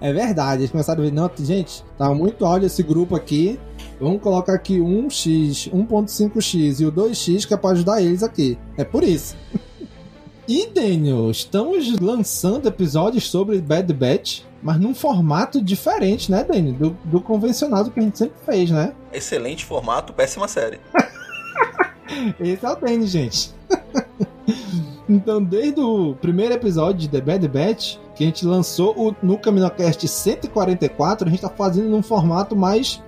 É 0.01 0.12
verdade, 0.12 0.62
eles 0.62 0.71
começaram 0.71 1.01
a 1.01 1.05
ver, 1.05 1.12
não, 1.12 1.31
gente, 1.38 1.83
tá 1.97 2.12
muito 2.12 2.45
áudio 2.45 2.66
esse 2.66 2.83
grupo 2.83 3.16
aqui. 3.16 3.59
Vamos 4.02 4.20
colocar 4.20 4.54
aqui 4.54 4.80
1x, 4.80 5.70
1.5x 5.70 6.80
e 6.80 6.86
o 6.86 6.90
2x 6.90 7.46
que 7.46 7.54
é 7.54 7.56
para 7.56 7.70
ajudar 7.70 8.02
eles 8.02 8.24
aqui. 8.24 8.58
É 8.76 8.82
por 8.82 9.04
isso. 9.04 9.36
e 10.48 10.66
Daniel, 10.66 11.30
estamos 11.30 12.00
lançando 12.00 12.66
episódios 12.66 13.30
sobre 13.30 13.60
Bad 13.60 13.92
Batch, 13.94 14.40
mas 14.60 14.80
num 14.80 14.92
formato 14.92 15.62
diferente, 15.62 16.32
né, 16.32 16.42
Daniel? 16.42 16.74
Do, 16.74 16.96
do 17.04 17.20
convencionado 17.20 17.92
que 17.92 18.00
a 18.00 18.02
gente 18.02 18.18
sempre 18.18 18.34
fez, 18.44 18.70
né? 18.72 18.92
Excelente 19.12 19.64
formato, 19.64 20.12
péssima 20.12 20.48
série. 20.48 20.80
Esse 22.40 22.66
é 22.66 22.70
o 22.70 22.74
Danny, 22.74 23.06
gente. 23.06 23.54
então, 25.08 25.40
desde 25.40 25.80
o 25.80 26.16
primeiro 26.20 26.54
episódio 26.54 26.98
de 27.02 27.08
The 27.08 27.20
Bad 27.20 27.46
Batch, 27.46 27.98
que 28.16 28.24
a 28.24 28.26
gente 28.26 28.44
lançou 28.44 28.94
o- 28.98 29.14
no 29.22 29.38
CaminoCast 29.38 30.08
144, 30.08 31.28
a 31.28 31.30
gente 31.30 31.40
tá 31.40 31.48
fazendo 31.48 31.88
num 31.88 32.02
formato 32.02 32.56
mais 32.56 33.00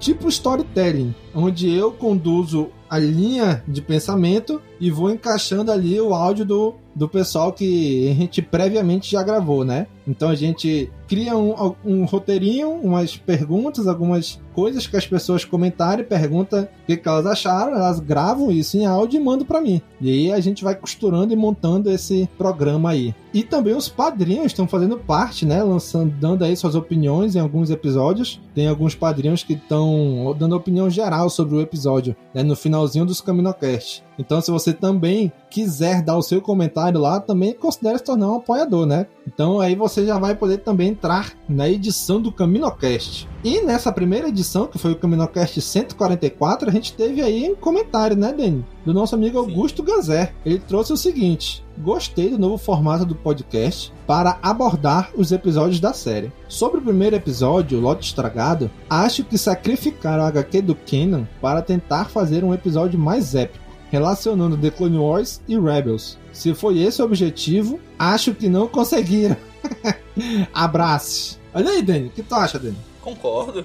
tipo 0.00 0.28
storytelling, 0.28 1.14
onde 1.34 1.72
eu 1.72 1.92
conduzo 1.92 2.70
a 2.88 2.98
linha 2.98 3.62
de 3.68 3.80
pensamento 3.80 4.60
e 4.80 4.90
vou 4.90 5.10
encaixando 5.10 5.70
ali 5.70 6.00
o 6.00 6.12
áudio 6.12 6.44
do, 6.44 6.74
do 6.94 7.08
pessoal 7.08 7.52
que 7.52 8.10
a 8.10 8.14
gente 8.14 8.42
previamente 8.42 9.12
já 9.12 9.22
gravou, 9.22 9.64
né? 9.64 9.86
Então 10.10 10.28
a 10.28 10.34
gente 10.34 10.90
cria 11.06 11.36
um, 11.36 11.74
um 11.84 12.04
roteirinho, 12.04 12.70
umas 12.70 13.16
perguntas, 13.16 13.86
algumas 13.86 14.40
coisas 14.52 14.86
que 14.86 14.96
as 14.96 15.06
pessoas 15.06 15.44
comentarem, 15.44 16.04
pergunta 16.04 16.68
o 16.82 16.86
que, 16.86 16.96
que 16.96 17.08
elas 17.08 17.26
acharam, 17.26 17.74
elas 17.74 18.00
gravam 18.00 18.50
isso 18.50 18.76
em 18.76 18.86
áudio 18.86 19.20
e 19.20 19.24
mandam 19.24 19.46
para 19.46 19.60
mim. 19.60 19.80
E 20.00 20.10
aí 20.10 20.32
a 20.32 20.40
gente 20.40 20.64
vai 20.64 20.74
costurando 20.74 21.32
e 21.32 21.36
montando 21.36 21.90
esse 21.90 22.28
programa 22.36 22.90
aí. 22.90 23.14
E 23.32 23.44
também 23.44 23.74
os 23.74 23.88
padrinhos 23.88 24.46
estão 24.46 24.66
fazendo 24.66 24.98
parte, 24.98 25.46
né? 25.46 25.62
Lançando, 25.62 26.12
dando 26.18 26.44
aí 26.44 26.56
suas 26.56 26.74
opiniões 26.74 27.36
em 27.36 27.40
alguns 27.40 27.70
episódios. 27.70 28.40
Tem 28.54 28.66
alguns 28.66 28.94
padrinhos 28.94 29.44
que 29.44 29.52
estão 29.52 30.34
dando 30.36 30.56
opinião 30.56 30.90
geral 30.90 31.30
sobre 31.30 31.54
o 31.54 31.60
episódio, 31.60 32.16
né? 32.34 32.42
No 32.42 32.56
finalzinho 32.56 33.06
dos 33.06 33.20
Caminocast. 33.20 34.02
Então, 34.18 34.40
se 34.40 34.50
você 34.50 34.72
também 34.72 35.32
quiser 35.48 36.02
dar 36.02 36.16
o 36.16 36.22
seu 36.22 36.40
comentário 36.40 37.00
lá, 37.00 37.20
também 37.20 37.54
considere 37.54 37.98
se 37.98 38.04
tornar 38.04 38.28
um 38.28 38.36
apoiador, 38.36 38.84
né? 38.84 39.06
Então 39.26 39.60
aí 39.60 39.74
você 39.74 39.99
já 40.06 40.18
vai 40.18 40.34
poder 40.34 40.58
também 40.58 40.88
entrar 40.88 41.32
na 41.48 41.68
edição 41.68 42.20
do 42.20 42.32
CaminoCast. 42.32 43.28
E 43.42 43.60
nessa 43.62 43.90
primeira 43.90 44.28
edição, 44.28 44.66
que 44.66 44.78
foi 44.78 44.92
o 44.92 44.96
CaminoCast 44.96 45.60
144, 45.60 46.68
a 46.68 46.72
gente 46.72 46.92
teve 46.92 47.22
aí 47.22 47.50
um 47.50 47.54
comentário, 47.54 48.16
né, 48.16 48.32
Dani? 48.32 48.64
Do 48.84 48.92
nosso 48.92 49.14
amigo 49.14 49.38
Augusto 49.38 49.82
Gazé. 49.82 50.32
Ele 50.44 50.58
trouxe 50.58 50.92
o 50.92 50.96
seguinte: 50.96 51.64
Gostei 51.78 52.28
do 52.28 52.38
novo 52.38 52.58
formato 52.58 53.06
do 53.06 53.14
podcast 53.14 53.90
para 54.06 54.38
abordar 54.42 55.10
os 55.16 55.32
episódios 55.32 55.80
da 55.80 55.94
série. 55.94 56.30
Sobre 56.46 56.78
o 56.78 56.82
primeiro 56.82 57.16
episódio, 57.16 57.78
o 57.78 57.80
Lote 57.80 58.06
Estragado, 58.06 58.70
acho 58.88 59.24
que 59.24 59.38
sacrificaram 59.38 60.24
a 60.24 60.28
HQ 60.28 60.62
do 60.62 60.74
Kenan 60.74 61.26
para 61.40 61.62
tentar 61.62 62.06
fazer 62.06 62.44
um 62.44 62.52
episódio 62.52 62.98
mais 62.98 63.34
épico, 63.34 63.64
relacionando 63.90 64.58
The 64.58 64.70
Clone 64.70 64.98
Wars 64.98 65.40
e 65.48 65.58
Rebels. 65.58 66.18
Se 66.32 66.54
foi 66.54 66.78
esse 66.80 67.00
o 67.00 67.04
objetivo, 67.04 67.80
acho 67.98 68.34
que 68.34 68.48
não 68.48 68.68
conseguiram. 68.68 69.36
Abraço. 70.52 71.40
Olha 71.52 71.70
aí, 71.70 71.82
Dani, 71.82 72.08
o 72.08 72.10
que 72.10 72.22
tu 72.22 72.34
acha, 72.34 72.58
Dani? 72.58 72.76
Concordo. 73.00 73.64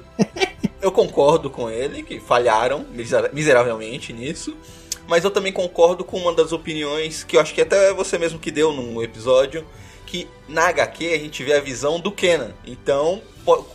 eu 0.82 0.92
concordo 0.92 1.50
com 1.50 1.70
ele 1.70 2.04
que 2.04 2.20
falharam 2.20 2.86
miseravelmente 3.34 4.14
nisso. 4.14 4.56
Mas 5.08 5.24
eu 5.24 5.32
também 5.32 5.54
concordo 5.54 6.04
com 6.04 6.18
uma 6.18 6.34
das 6.34 6.52
opiniões 6.52 7.24
que 7.24 7.38
eu 7.38 7.42
acho 7.42 7.54
que 7.54 7.62
até 7.62 7.94
você 7.94 8.18
mesmo 8.18 8.40
que 8.40 8.50
deu 8.50 8.74
no 8.74 9.04
episódio, 9.04 9.66
que 10.06 10.28
na 10.48 10.68
HQ 10.70 11.14
a 11.14 11.18
gente 11.20 11.44
vê 11.44 11.54
a 11.54 11.60
visão 11.60 12.00
do 12.00 12.12
Kenan. 12.12 12.54
Então, 12.66 13.22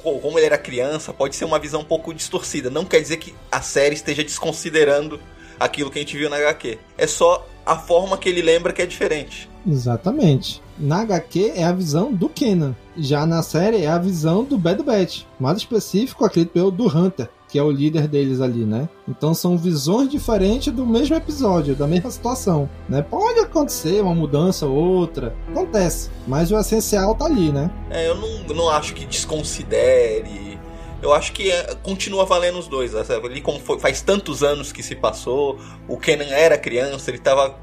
como 0.02 0.38
ele 0.38 0.46
era 0.46 0.58
criança, 0.58 1.12
pode 1.12 1.36
ser 1.36 1.44
uma 1.44 1.58
visão 1.58 1.80
um 1.80 1.84
pouco 1.84 2.14
distorcida. 2.14 2.70
Não 2.70 2.84
quer 2.84 3.00
dizer 3.00 3.18
que 3.18 3.34
a 3.50 3.60
série 3.60 3.94
esteja 3.94 4.24
desconsiderando 4.24 5.20
aquilo 5.58 5.90
que 5.90 5.98
a 5.98 6.02
gente 6.02 6.16
viu 6.16 6.30
na 6.30 6.36
HQ. 6.36 6.78
É 6.96 7.06
só 7.06 7.46
a 7.66 7.76
forma 7.76 8.16
que 8.16 8.28
ele 8.28 8.42
lembra 8.42 8.72
que 8.72 8.80
é 8.80 8.86
diferente. 8.86 9.49
Exatamente. 9.66 10.62
Na 10.78 11.00
HQ 11.00 11.52
é 11.54 11.64
a 11.64 11.72
visão 11.72 12.12
do 12.12 12.28
Kenan. 12.28 12.74
Já 12.96 13.26
na 13.26 13.42
série 13.42 13.82
é 13.82 13.88
a 13.88 13.98
visão 13.98 14.44
do 14.44 14.58
Bad 14.58 14.82
Batch. 14.82 15.22
Mais 15.38 15.58
específico, 15.58 16.24
acredito 16.24 16.56
eu, 16.56 16.70
do 16.70 16.86
Hunter 16.86 17.28
que 17.50 17.58
é 17.58 17.62
o 17.62 17.70
líder 17.70 18.06
deles 18.06 18.40
ali, 18.40 18.64
né? 18.64 18.88
Então 19.08 19.34
são 19.34 19.58
visões 19.58 20.08
diferentes 20.08 20.72
do 20.72 20.86
mesmo 20.86 21.16
episódio, 21.16 21.74
da 21.74 21.86
mesma 21.86 22.10
situação, 22.10 22.70
né? 22.88 23.02
Pode 23.02 23.40
acontecer 23.40 24.00
uma 24.00 24.14
mudança 24.14 24.66
ou 24.66 24.76
outra, 24.76 25.34
acontece, 25.48 26.10
mas 26.28 26.52
o 26.52 26.58
essencial 26.58 27.14
tá 27.14 27.24
ali, 27.24 27.50
né? 27.50 27.70
É, 27.90 28.08
eu 28.08 28.14
não, 28.14 28.54
não 28.54 28.70
acho 28.70 28.94
que 28.94 29.04
desconsidere. 29.04 30.58
Eu 31.02 31.12
acho 31.12 31.32
que 31.32 31.50
é, 31.50 31.74
continua 31.82 32.24
valendo 32.24 32.58
os 32.58 32.68
dois. 32.68 32.92
Né? 32.92 33.02
Ali 33.24 33.40
como 33.40 33.58
foi, 33.58 33.80
faz 33.80 34.00
tantos 34.00 34.42
anos 34.42 34.70
que 34.70 34.82
se 34.82 34.94
passou, 34.94 35.58
o 35.88 35.96
Kenan 35.96 36.26
era 36.26 36.56
criança, 36.56 37.10
ele 37.10 37.18
tava 37.18 37.58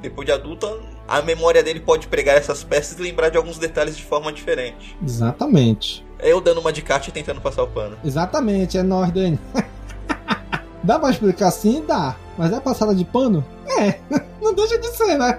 depois 0.00 0.26
de 0.26 0.32
adulta, 0.32 0.68
a 1.06 1.20
memória 1.22 1.62
dele 1.62 1.80
pode 1.80 2.06
pregar 2.06 2.36
essas 2.36 2.64
peças 2.64 2.98
e 2.98 3.02
lembrar 3.02 3.28
de 3.28 3.36
alguns 3.36 3.58
detalhes 3.58 3.96
de 3.96 4.04
forma 4.04 4.32
diferente. 4.32 4.96
Exatamente. 5.04 6.04
É 6.18 6.32
eu 6.32 6.40
dando 6.40 6.60
uma 6.60 6.72
de 6.72 6.82
Kat 6.82 7.08
e 7.08 7.12
tentando 7.12 7.40
passar 7.40 7.62
o 7.62 7.68
pano. 7.68 7.96
Exatamente, 8.04 8.78
é 8.78 8.82
nós, 8.82 9.10
Dani. 9.10 9.38
dá 10.82 10.98
pra 10.98 11.10
explicar 11.10 11.48
assim? 11.48 11.84
Dá. 11.86 12.16
Mas 12.38 12.52
é 12.52 12.60
passada 12.60 12.94
de 12.94 13.04
pano? 13.04 13.44
É. 13.66 13.98
Não 14.40 14.54
deixa 14.54 14.78
de 14.78 14.88
ser, 14.96 15.18
né? 15.18 15.38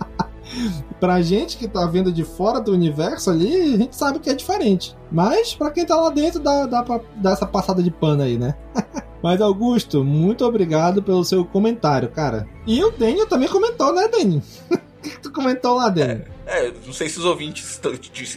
pra 0.98 1.22
gente 1.22 1.56
que 1.56 1.68
tá 1.68 1.86
vendo 1.86 2.12
de 2.12 2.24
fora 2.24 2.60
do 2.60 2.72
universo 2.72 3.30
ali, 3.30 3.74
a 3.74 3.76
gente 3.76 3.96
sabe 3.96 4.18
que 4.18 4.30
é 4.30 4.34
diferente. 4.34 4.96
Mas 5.10 5.54
pra 5.54 5.70
quem 5.70 5.86
tá 5.86 5.96
lá 5.96 6.10
dentro, 6.10 6.40
dá, 6.40 6.66
dá 6.66 6.82
pra 6.82 7.00
dar 7.16 7.32
essa 7.32 7.46
passada 7.46 7.82
de 7.82 7.90
pano 7.90 8.22
aí, 8.22 8.36
né? 8.38 8.54
Mas 9.22 9.40
Augusto, 9.40 10.02
muito 10.02 10.44
obrigado 10.44 11.02
pelo 11.02 11.24
seu 11.24 11.44
comentário, 11.44 12.08
cara. 12.08 12.48
E 12.66 12.82
o 12.82 12.90
Daniel 12.90 13.26
também 13.26 13.48
comentou, 13.48 13.92
né, 13.94 14.08
Daniel? 14.08 14.42
Que 15.02 15.18
tu 15.18 15.32
comentou 15.32 15.76
lá, 15.76 15.88
Daniel? 15.88 16.26
É, 16.46 16.66
é, 16.66 16.72
não 16.84 16.92
sei 16.92 17.08
se 17.08 17.18
os 17.18 17.24
ouvintes 17.24 17.80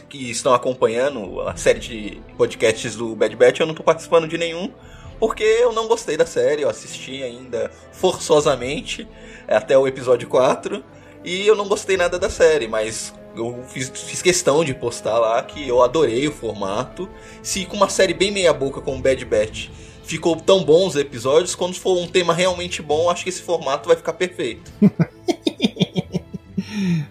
que 0.08 0.32
estão 0.32 0.54
acompanhando 0.54 1.42
a 1.42 1.58
série 1.58 1.80
de 1.80 2.22
podcasts 2.38 2.96
do 2.96 3.16
Bad 3.18 3.36
Batch, 3.36 3.60
eu 3.60 3.66
não 3.66 3.74
tô 3.74 3.84
participando 3.84 4.30
de 4.30 4.38
nenhum, 4.38 4.72
porque 5.20 5.44
eu 5.44 5.74
não 5.74 5.90
gostei 5.90 6.16
da 6.16 6.26
série, 6.26 6.62
eu 6.62 6.70
assisti 6.70 7.22
ainda 7.22 7.70
forçosamente 7.92 9.06
até 9.46 9.78
o 9.78 9.86
episódio 9.86 10.30
4, 10.30 10.82
e 11.26 11.46
eu 11.46 11.56
não 11.56 11.68
gostei 11.68 11.98
nada 11.98 12.18
da 12.18 12.30
série, 12.30 12.68
mas 12.68 13.14
eu 13.36 13.64
fiz, 13.68 13.90
fiz, 13.90 14.22
questão 14.22 14.64
de 14.64 14.74
postar 14.74 15.18
lá 15.18 15.42
que 15.42 15.68
eu 15.68 15.82
adorei 15.82 16.28
o 16.28 16.32
formato. 16.32 17.10
Se 17.42 17.66
com 17.66 17.76
uma 17.76 17.90
série 17.90 18.14
bem 18.14 18.32
meia 18.32 18.54
boca 18.54 18.80
como 18.80 19.02
Bad 19.02 19.26
Batch 19.26 19.70
ficou 20.04 20.36
tão 20.36 20.64
bom 20.64 20.88
os 20.88 20.96
episódios, 20.96 21.56
quando 21.56 21.76
for 21.76 21.98
um 21.98 22.08
tema 22.08 22.34
realmente 22.34 22.82
bom, 22.82 23.10
acho 23.10 23.24
que 23.24 23.30
esse 23.30 23.42
formato 23.42 23.88
vai 23.88 23.98
ficar 23.98 24.14
perfeito. 24.14 24.72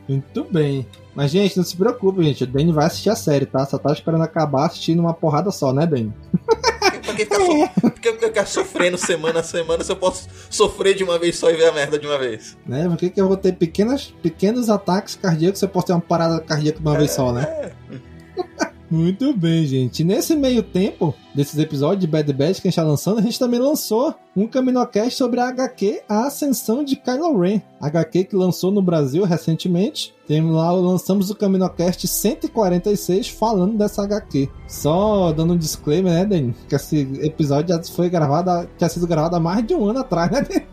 Muito 0.09 0.45
bem. 0.45 0.87
Mas, 1.15 1.31
gente, 1.31 1.57
não 1.57 1.65
se 1.65 1.77
preocupe, 1.77 2.25
gente. 2.25 2.45
O 2.45 2.47
Danny 2.47 2.73
vai 2.73 2.87
assistir 2.87 3.11
a 3.11 3.17
série, 3.17 3.45
tá? 3.45 3.67
Só 3.67 3.77
tá 3.79 3.93
esperando 3.93 4.23
acabar 4.23 4.67
assistindo 4.67 5.01
uma 5.01 5.13
porrada 5.13 5.51
só, 5.51 5.73
né, 5.73 5.87
Danny? 5.87 6.13
pra 7.03 7.15
que 7.15 7.25
ficar, 7.25 7.37
so... 7.37 7.91
que 7.91 8.13
ficar 8.13 8.47
sofrendo 8.47 8.97
semana 8.97 9.41
a 9.41 9.43
semana 9.43 9.85
se 9.85 9.93
eu 9.93 9.97
posso 9.97 10.29
sofrer 10.49 10.95
de 10.95 11.05
uma 11.05 11.19
vez 11.19 11.37
só 11.37 11.51
e 11.51 11.55
ver 11.55 11.67
a 11.67 11.73
merda 11.73 11.99
de 11.99 12.07
uma 12.07 12.19
vez? 12.19 12.57
Né? 12.67 12.89
Por 12.89 12.97
que, 12.97 13.11
que 13.11 13.21
eu 13.21 13.29
vou 13.29 13.37
ter 13.37 13.53
pequenas, 13.53 14.15
pequenos 14.23 14.71
ataques 14.71 15.15
cardíacos 15.17 15.59
se 15.59 15.65
eu 15.65 15.69
posso 15.69 15.89
ter 15.89 15.93
uma 15.93 16.01
parada 16.01 16.41
cardíaca 16.41 16.79
de 16.79 16.85
uma 16.85 16.95
é, 16.95 16.99
vez 16.99 17.11
só, 17.11 17.33
né? 17.33 17.43
É. 17.43 17.73
Muito 18.93 19.35
bem, 19.35 19.65
gente. 19.65 20.05
Nesse 20.05 20.37
meio 20.37 20.63
tempo 20.63 21.15
desses 21.35 21.59
episódios 21.59 22.03
de 22.03 22.07
Bad 22.07 22.31
Batch 22.31 22.61
que 22.61 22.69
a 22.69 22.71
gente 22.71 22.79
está 22.79 22.83
lançando, 22.83 23.21
a 23.21 23.23
gente 23.23 23.39
também 23.39 23.59
lançou 23.59 24.15
um 24.37 24.47
Caminocast 24.47 25.17
sobre 25.17 25.41
a 25.41 25.49
HQ 25.49 26.03
A 26.07 26.27
Ascensão 26.27 26.85
de 26.85 26.97
Kylo 26.97 27.41
Ren. 27.41 27.63
HQ 27.81 28.25
que 28.25 28.37
lançou 28.37 28.71
no 28.71 28.83
Brasil 28.83 29.25
recentemente. 29.25 30.15
Tem 30.29 30.43
lá, 30.43 30.71
lançamos 30.73 31.31
o 31.31 31.35
Caminocast 31.35 32.07
146 32.07 33.29
falando 33.29 33.79
dessa 33.79 34.03
HQ. 34.03 34.51
Só 34.69 35.33
dando 35.33 35.55
um 35.55 35.59
disclaimer, 35.59 36.13
né, 36.13 36.27
Dani? 36.27 36.55
Que 36.69 36.75
esse 36.75 36.99
episódio 37.23 37.75
já 37.75 37.83
foi 37.85 38.11
gravado, 38.11 38.69
tinha 38.77 38.91
sido 38.91 39.07
gravado 39.07 39.37
há 39.37 39.41
mais 39.41 39.67
de 39.67 39.75
um 39.75 39.87
ano 39.87 40.01
atrás, 40.01 40.31
né? 40.31 40.67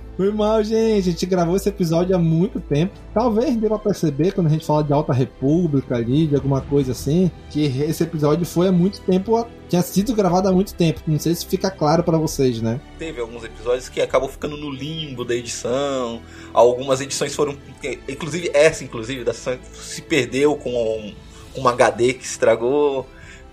Foi 0.16 0.32
mal, 0.32 0.64
gente. 0.64 1.08
A 1.08 1.12
gente 1.12 1.26
gravou 1.26 1.56
esse 1.56 1.68
episódio 1.68 2.16
há 2.16 2.18
muito 2.18 2.58
tempo. 2.58 2.94
Talvez 3.12 3.54
dê 3.54 3.68
pra 3.68 3.78
perceber 3.78 4.32
quando 4.32 4.46
a 4.46 4.50
gente 4.50 4.64
fala 4.64 4.82
de 4.82 4.92
Alta 4.92 5.12
República 5.12 5.96
ali, 5.96 6.26
de 6.26 6.34
alguma 6.34 6.62
coisa 6.62 6.92
assim, 6.92 7.30
que 7.50 7.64
esse 7.64 8.02
episódio 8.02 8.46
foi 8.46 8.68
há 8.68 8.72
muito 8.72 9.00
tempo, 9.02 9.46
tinha 9.68 9.82
sido 9.82 10.14
gravado 10.14 10.48
há 10.48 10.52
muito 10.52 10.74
tempo. 10.74 11.02
Não 11.06 11.18
sei 11.18 11.34
se 11.34 11.44
fica 11.44 11.70
claro 11.70 12.02
para 12.02 12.16
vocês, 12.16 12.62
né? 12.62 12.80
Teve 12.98 13.20
alguns 13.20 13.44
episódios 13.44 13.90
que 13.90 14.00
acabam 14.00 14.28
ficando 14.28 14.56
no 14.56 14.70
limbo 14.70 15.22
da 15.22 15.34
edição. 15.34 16.22
Algumas 16.54 17.02
edições 17.02 17.34
foram. 17.34 17.54
Inclusive, 18.08 18.50
essa, 18.54 18.84
inclusive, 18.84 19.22
da 19.22 19.34
se 19.34 20.00
perdeu 20.02 20.56
com 20.56 20.70
um, 20.70 21.14
um 21.60 21.68
HD 21.68 22.14
que 22.14 22.24
estragou. 22.24 23.06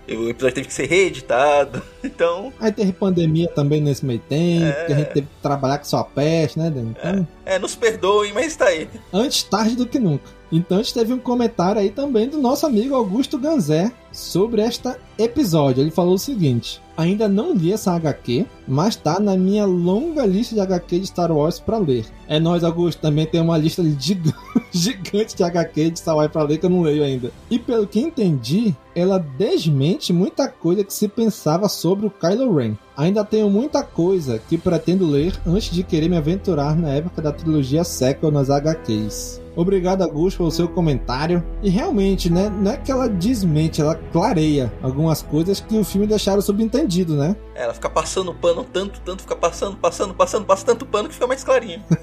O 0.08 0.28
episódio 0.28 0.54
teve 0.54 0.68
que 0.68 0.74
ser 0.74 0.86
reeditado, 0.86 1.82
então... 2.04 2.52
Aí 2.60 2.70
teve 2.70 2.92
pandemia 2.92 3.48
também 3.48 3.80
nesse 3.80 4.04
meio 4.04 4.20
tempo, 4.20 4.66
é... 4.66 4.84
que 4.84 4.92
a 4.92 4.96
gente 4.96 5.08
teve 5.08 5.26
que 5.26 5.42
trabalhar 5.42 5.78
com 5.78 5.84
sua 5.84 6.04
peste, 6.04 6.58
né, 6.58 6.70
Dan? 6.70 6.90
Então... 6.90 7.28
É, 7.46 7.54
é, 7.54 7.58
nos 7.58 7.74
perdoem, 7.74 8.32
mas 8.32 8.54
tá 8.54 8.66
aí. 8.66 8.88
Antes 9.12 9.42
tarde 9.44 9.76
do 9.76 9.86
que 9.86 9.98
nunca. 9.98 10.30
Então 10.52 10.78
a 10.78 10.82
gente 10.82 10.94
teve 10.94 11.12
um 11.12 11.18
comentário 11.18 11.80
aí 11.80 11.90
também 11.90 12.28
do 12.28 12.38
nosso 12.38 12.64
amigo 12.64 12.94
Augusto 12.94 13.36
Ganzé 13.38 13.90
sobre 14.12 14.62
este 14.62 14.88
episódio. 15.18 15.82
Ele 15.82 15.90
falou 15.90 16.14
o 16.14 16.18
seguinte: 16.18 16.80
Ainda 16.96 17.28
não 17.28 17.54
li 17.54 17.72
essa 17.72 17.92
HQ, 17.92 18.46
mas 18.68 18.94
tá 18.94 19.18
na 19.18 19.36
minha 19.36 19.64
longa 19.64 20.24
lista 20.24 20.54
de 20.54 20.60
HQ 20.60 21.00
de 21.00 21.06
Star 21.06 21.32
Wars 21.32 21.58
para 21.58 21.78
ler. 21.78 22.06
É 22.28 22.38
nós, 22.38 22.62
Augusto, 22.62 23.00
também 23.00 23.26
tem 23.26 23.40
uma 23.40 23.58
lista 23.58 23.82
gigante 24.72 25.36
de 25.36 25.42
HQ 25.42 25.90
de 25.90 25.98
Star 25.98 26.16
Wars 26.16 26.30
para 26.30 26.42
ler 26.44 26.58
que 26.58 26.66
eu 26.66 26.70
não 26.70 26.82
leio 26.82 27.02
ainda. 27.02 27.32
E 27.50 27.58
pelo 27.58 27.86
que 27.86 28.00
entendi, 28.00 28.74
ela 28.94 29.18
desmente 29.18 30.12
muita 30.12 30.48
coisa 30.48 30.84
que 30.84 30.92
se 30.92 31.08
pensava 31.08 31.68
sobre 31.68 32.06
o 32.06 32.10
Kylo 32.10 32.54
Ren. 32.54 32.76
Ainda 32.96 33.24
tenho 33.24 33.50
muita 33.50 33.82
coisa 33.82 34.38
que 34.38 34.56
pretendo 34.56 35.06
ler 35.06 35.38
antes 35.44 35.74
de 35.74 35.82
querer 35.82 36.08
me 36.08 36.16
aventurar 36.16 36.76
na 36.76 36.90
época 36.90 37.20
da 37.20 37.32
trilogia 37.32 37.82
sequel 37.82 38.30
nas 38.30 38.50
HQs. 38.50 39.42
Obrigado, 39.56 40.02
Augusto, 40.02 40.38
pelo 40.38 40.50
seu 40.50 40.68
comentário. 40.68 41.44
E 41.62 41.68
realmente, 41.68 42.30
né? 42.30 42.50
Não 42.50 42.72
é 42.72 42.76
que 42.76 42.90
ela 42.90 43.08
desmente, 43.08 43.80
ela 43.80 43.94
clareia 43.94 44.72
algumas 44.82 45.22
coisas 45.22 45.60
que 45.60 45.76
o 45.76 45.84
filme 45.84 46.06
deixaram 46.06 46.40
subentendido, 46.40 46.83
né? 47.16 47.36
Ela 47.54 47.74
fica 47.74 47.90
passando 47.90 48.34
pano 48.34 48.64
tanto, 48.64 49.00
tanto, 49.00 49.22
fica 49.22 49.36
passando, 49.36 49.76
passando, 49.76 50.14
passando, 50.14 50.44
passa 50.44 50.66
tanto 50.66 50.86
pano 50.86 51.08
que 51.08 51.14
fica 51.14 51.26
mais 51.26 51.42
clarinho. 51.44 51.82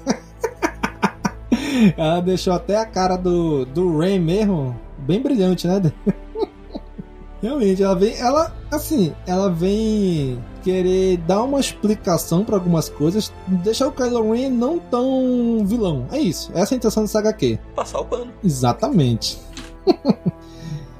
Ela 1.96 2.20
deixou 2.20 2.52
até 2.52 2.76
a 2.76 2.86
cara 2.86 3.16
do, 3.16 3.64
do 3.64 3.98
Rain 3.98 4.18
mesmo 4.18 4.78
bem 4.98 5.20
brilhante, 5.20 5.66
né? 5.66 5.80
Realmente, 7.42 7.82
ela 7.82 7.96
vem. 7.96 8.14
Ela, 8.16 8.54
assim, 8.70 9.12
ela 9.26 9.50
vem 9.50 10.38
querer 10.62 11.16
dar 11.18 11.42
uma 11.42 11.58
explicação 11.58 12.44
para 12.44 12.54
algumas 12.54 12.88
coisas, 12.88 13.32
deixar 13.48 13.88
o 13.88 13.92
Kylo 13.92 14.32
Ren 14.32 14.50
não 14.50 14.78
tão 14.78 15.64
vilão. 15.64 16.06
É 16.12 16.20
isso. 16.20 16.52
Essa 16.54 16.74
é 16.74 16.76
a 16.76 16.78
intenção 16.78 17.02
dessa 17.02 17.18
HQ. 17.18 17.58
Passar 17.74 17.98
o 17.98 18.04
pano. 18.04 18.32
Exatamente. 18.44 19.40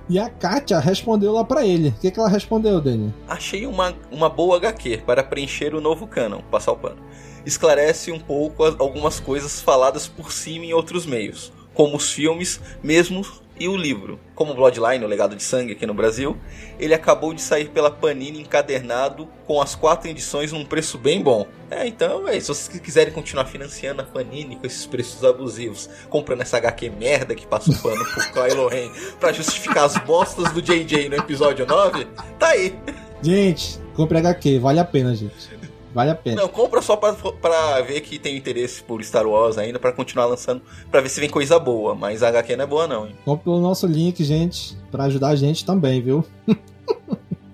e 0.08 0.18
a 0.18 0.28
Katia 0.28 0.78
respondeu 0.78 1.32
lá 1.32 1.44
para 1.44 1.64
ele. 1.66 1.88
O 1.88 2.00
que, 2.00 2.10
que 2.10 2.18
ela 2.18 2.28
respondeu, 2.28 2.80
Dani? 2.80 3.14
Achei 3.26 3.66
uma, 3.66 3.94
uma 4.10 4.28
boa 4.28 4.56
HQ 4.56 5.02
para 5.06 5.22
preencher 5.22 5.74
o 5.74 5.80
novo 5.80 6.06
canon. 6.06 6.40
Passar 6.50 6.72
o 6.72 6.76
pano. 6.76 6.98
Esclarece 7.44 8.12
um 8.12 8.18
pouco 8.20 8.64
algumas 8.64 9.18
coisas 9.18 9.60
faladas 9.60 10.06
por 10.06 10.32
cima 10.32 10.66
em 10.66 10.72
outros 10.72 11.06
meios, 11.06 11.52
como 11.74 11.96
os 11.96 12.12
filmes, 12.12 12.60
mesmo 12.82 13.24
e 13.58 13.68
o 13.68 13.76
livro, 13.76 14.18
como 14.34 14.54
Bloodline, 14.54 15.04
o 15.04 15.08
legado 15.08 15.36
de 15.36 15.42
sangue 15.42 15.72
aqui 15.72 15.86
no 15.86 15.94
Brasil, 15.94 16.36
ele 16.78 16.94
acabou 16.94 17.34
de 17.34 17.40
sair 17.40 17.68
pela 17.68 17.90
Panini 17.90 18.40
encadernado 18.40 19.28
com 19.46 19.60
as 19.60 19.74
quatro 19.74 20.08
edições 20.08 20.52
num 20.52 20.64
preço 20.64 20.98
bem 20.98 21.22
bom. 21.22 21.46
É, 21.70 21.86
então, 21.86 22.26
é, 22.26 22.40
se 22.40 22.48
vocês 22.48 22.80
quiserem 22.80 23.12
continuar 23.12 23.44
financiando 23.44 24.02
a 24.02 24.04
Panini 24.04 24.56
com 24.56 24.66
esses 24.66 24.86
preços 24.86 25.22
abusivos, 25.24 25.88
comprando 26.08 26.40
essa 26.40 26.56
HQ 26.56 26.90
merda 26.90 27.34
que 27.34 27.46
passa 27.46 27.70
o 27.70 27.78
pano 27.82 28.04
pro 28.04 28.32
Kylo 28.32 28.68
Ren 28.68 28.90
pra 29.20 29.32
justificar 29.32 29.84
as 29.84 29.96
bostas 29.98 30.50
do 30.52 30.60
JJ 30.60 31.08
no 31.08 31.16
episódio 31.16 31.66
9, 31.66 32.06
tá 32.38 32.48
aí. 32.48 32.74
Gente, 33.22 33.78
compre 33.94 34.18
HQ, 34.18 34.58
vale 34.58 34.80
a 34.80 34.84
pena, 34.84 35.14
gente. 35.14 35.61
Vale 35.94 36.10
a 36.10 36.14
pena. 36.14 36.42
Não, 36.42 36.48
compra 36.48 36.80
só 36.80 36.96
pra, 36.96 37.12
pra 37.12 37.80
ver 37.82 38.00
que 38.00 38.18
tem 38.18 38.36
interesse 38.36 38.82
por 38.82 39.02
Star 39.02 39.26
Wars 39.26 39.58
ainda, 39.58 39.78
para 39.78 39.92
continuar 39.92 40.26
lançando, 40.26 40.62
para 40.90 41.00
ver 41.00 41.08
se 41.08 41.20
vem 41.20 41.28
coisa 41.28 41.58
boa. 41.58 41.94
Mas 41.94 42.22
a 42.22 42.28
HQ 42.28 42.56
não 42.56 42.64
é 42.64 42.66
boa, 42.66 42.86
não, 42.86 43.06
hein? 43.06 43.14
Compre 43.24 43.44
pelo 43.44 43.60
nosso 43.60 43.86
link, 43.86 44.22
gente, 44.24 44.76
para 44.90 45.04
ajudar 45.04 45.28
a 45.28 45.36
gente 45.36 45.64
também, 45.64 46.00
viu? 46.00 46.24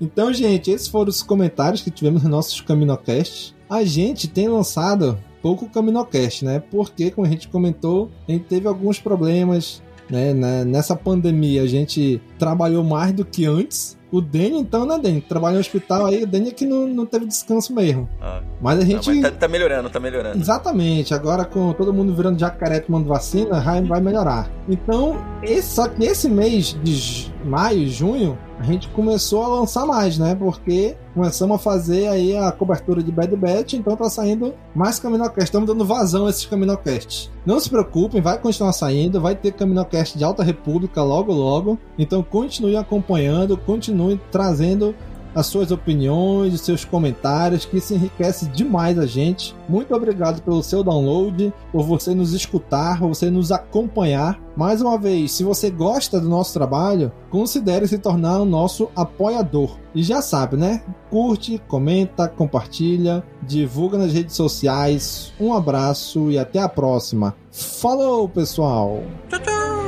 então, 0.00 0.32
gente, 0.32 0.70
esses 0.70 0.88
foram 0.88 1.10
os 1.10 1.22
comentários 1.22 1.82
que 1.82 1.90
tivemos 1.90 2.22
nos 2.22 2.30
nossos 2.30 2.60
Caminocast. 2.60 3.54
A 3.68 3.84
gente 3.84 4.28
tem 4.28 4.48
lançado 4.48 5.18
pouco 5.42 5.68
Caminocast, 5.68 6.44
né? 6.44 6.62
Porque, 6.70 7.10
como 7.10 7.26
a 7.26 7.30
gente 7.30 7.48
comentou, 7.48 8.10
a 8.28 8.32
gente 8.32 8.44
teve 8.44 8.68
alguns 8.68 8.98
problemas 8.98 9.82
né? 10.10 10.32
Nessa 10.64 10.96
pandemia 10.96 11.62
a 11.62 11.66
gente 11.66 12.20
trabalhou 12.38 12.82
mais 12.82 13.12
do 13.12 13.24
que 13.24 13.44
antes. 13.44 13.97
O 14.10 14.20
Danny, 14.20 14.58
então, 14.58 14.86
né, 14.86 14.98
Danny? 14.98 15.20
Trabalha 15.20 15.54
no 15.54 15.60
hospital 15.60 16.06
aí, 16.06 16.22
o 16.22 16.26
Danny 16.26 16.48
é 16.48 16.52
que 16.52 16.64
não, 16.64 16.86
não 16.86 17.04
teve 17.04 17.26
descanso 17.26 17.74
mesmo. 17.74 18.08
Ah, 18.20 18.40
mas 18.60 18.78
a 18.78 18.84
gente. 18.84 19.08
Não, 19.10 19.20
mas 19.20 19.30
tá, 19.30 19.38
tá, 19.38 19.48
melhorando, 19.48 19.90
tá 19.90 20.00
melhorando. 20.00 20.38
Exatamente. 20.38 21.12
Agora 21.12 21.44
com 21.44 21.72
todo 21.74 21.92
mundo 21.92 22.14
virando 22.14 22.38
jacaré 22.38 22.80
tomando 22.80 23.06
vacina, 23.06 23.60
vai, 23.60 23.82
vai 23.82 24.00
melhorar. 24.00 24.50
Então, 24.68 25.16
esse, 25.42 25.74
só 25.74 25.88
que 25.88 26.04
esse 26.04 26.28
mês 26.28 26.76
de 26.82 27.32
maio, 27.44 27.86
junho, 27.86 28.38
a 28.58 28.62
gente 28.64 28.88
começou 28.88 29.44
a 29.44 29.48
lançar 29.60 29.86
mais, 29.86 30.18
né? 30.18 30.34
Porque 30.34 30.96
começamos 31.14 31.56
a 31.56 31.58
fazer 31.58 32.08
aí 32.08 32.36
a 32.36 32.50
cobertura 32.50 33.02
de 33.02 33.12
Bad 33.12 33.34
Batch, 33.36 33.74
então 33.74 33.96
tá 33.96 34.10
saindo 34.10 34.52
mais 34.74 34.98
Caminocast. 34.98 35.44
Estamos 35.44 35.68
dando 35.68 35.84
vazão 35.84 36.26
a 36.26 36.30
esses 36.30 36.44
Caminocasts. 36.44 37.30
Não 37.46 37.60
se 37.60 37.70
preocupem, 37.70 38.20
vai 38.20 38.38
continuar 38.38 38.72
saindo, 38.72 39.20
vai 39.20 39.36
ter 39.36 39.52
Caminocast 39.52 40.18
de 40.18 40.24
Alta 40.24 40.42
República 40.42 41.02
logo 41.02 41.32
logo. 41.32 41.78
Então 41.96 42.22
continue 42.22 42.76
acompanhando, 42.76 43.56
continue 43.98 44.20
trazendo 44.30 44.94
as 45.34 45.46
suas 45.46 45.70
opiniões, 45.70 46.54
os 46.54 46.62
seus 46.62 46.84
comentários, 46.84 47.64
que 47.64 47.76
isso 47.76 47.94
enriquece 47.94 48.46
demais 48.46 48.98
a 48.98 49.06
gente. 49.06 49.54
Muito 49.68 49.94
obrigado 49.94 50.42
pelo 50.42 50.62
seu 50.62 50.82
download, 50.82 51.52
por 51.70 51.84
você 51.84 52.14
nos 52.14 52.32
escutar, 52.32 52.98
por 52.98 53.08
você 53.08 53.30
nos 53.30 53.52
acompanhar. 53.52 54.40
Mais 54.56 54.80
uma 54.80 54.98
vez, 54.98 55.32
se 55.32 55.44
você 55.44 55.70
gosta 55.70 56.18
do 56.18 56.28
nosso 56.28 56.54
trabalho, 56.54 57.12
considere 57.30 57.86
se 57.86 57.98
tornar 57.98 58.40
o 58.40 58.44
nosso 58.44 58.88
apoiador. 58.96 59.78
E 59.94 60.02
já 60.02 60.22
sabe, 60.22 60.56
né? 60.56 60.82
Curte, 61.10 61.62
comenta, 61.68 62.26
compartilha, 62.26 63.22
divulga 63.42 63.98
nas 63.98 64.12
redes 64.12 64.34
sociais. 64.34 65.32
Um 65.38 65.52
abraço 65.52 66.30
e 66.30 66.38
até 66.38 66.58
a 66.58 66.68
próxima. 66.68 67.36
Falou, 67.52 68.28
pessoal! 68.28 69.02
Tchau, 69.28 69.40
tchau! 69.40 69.87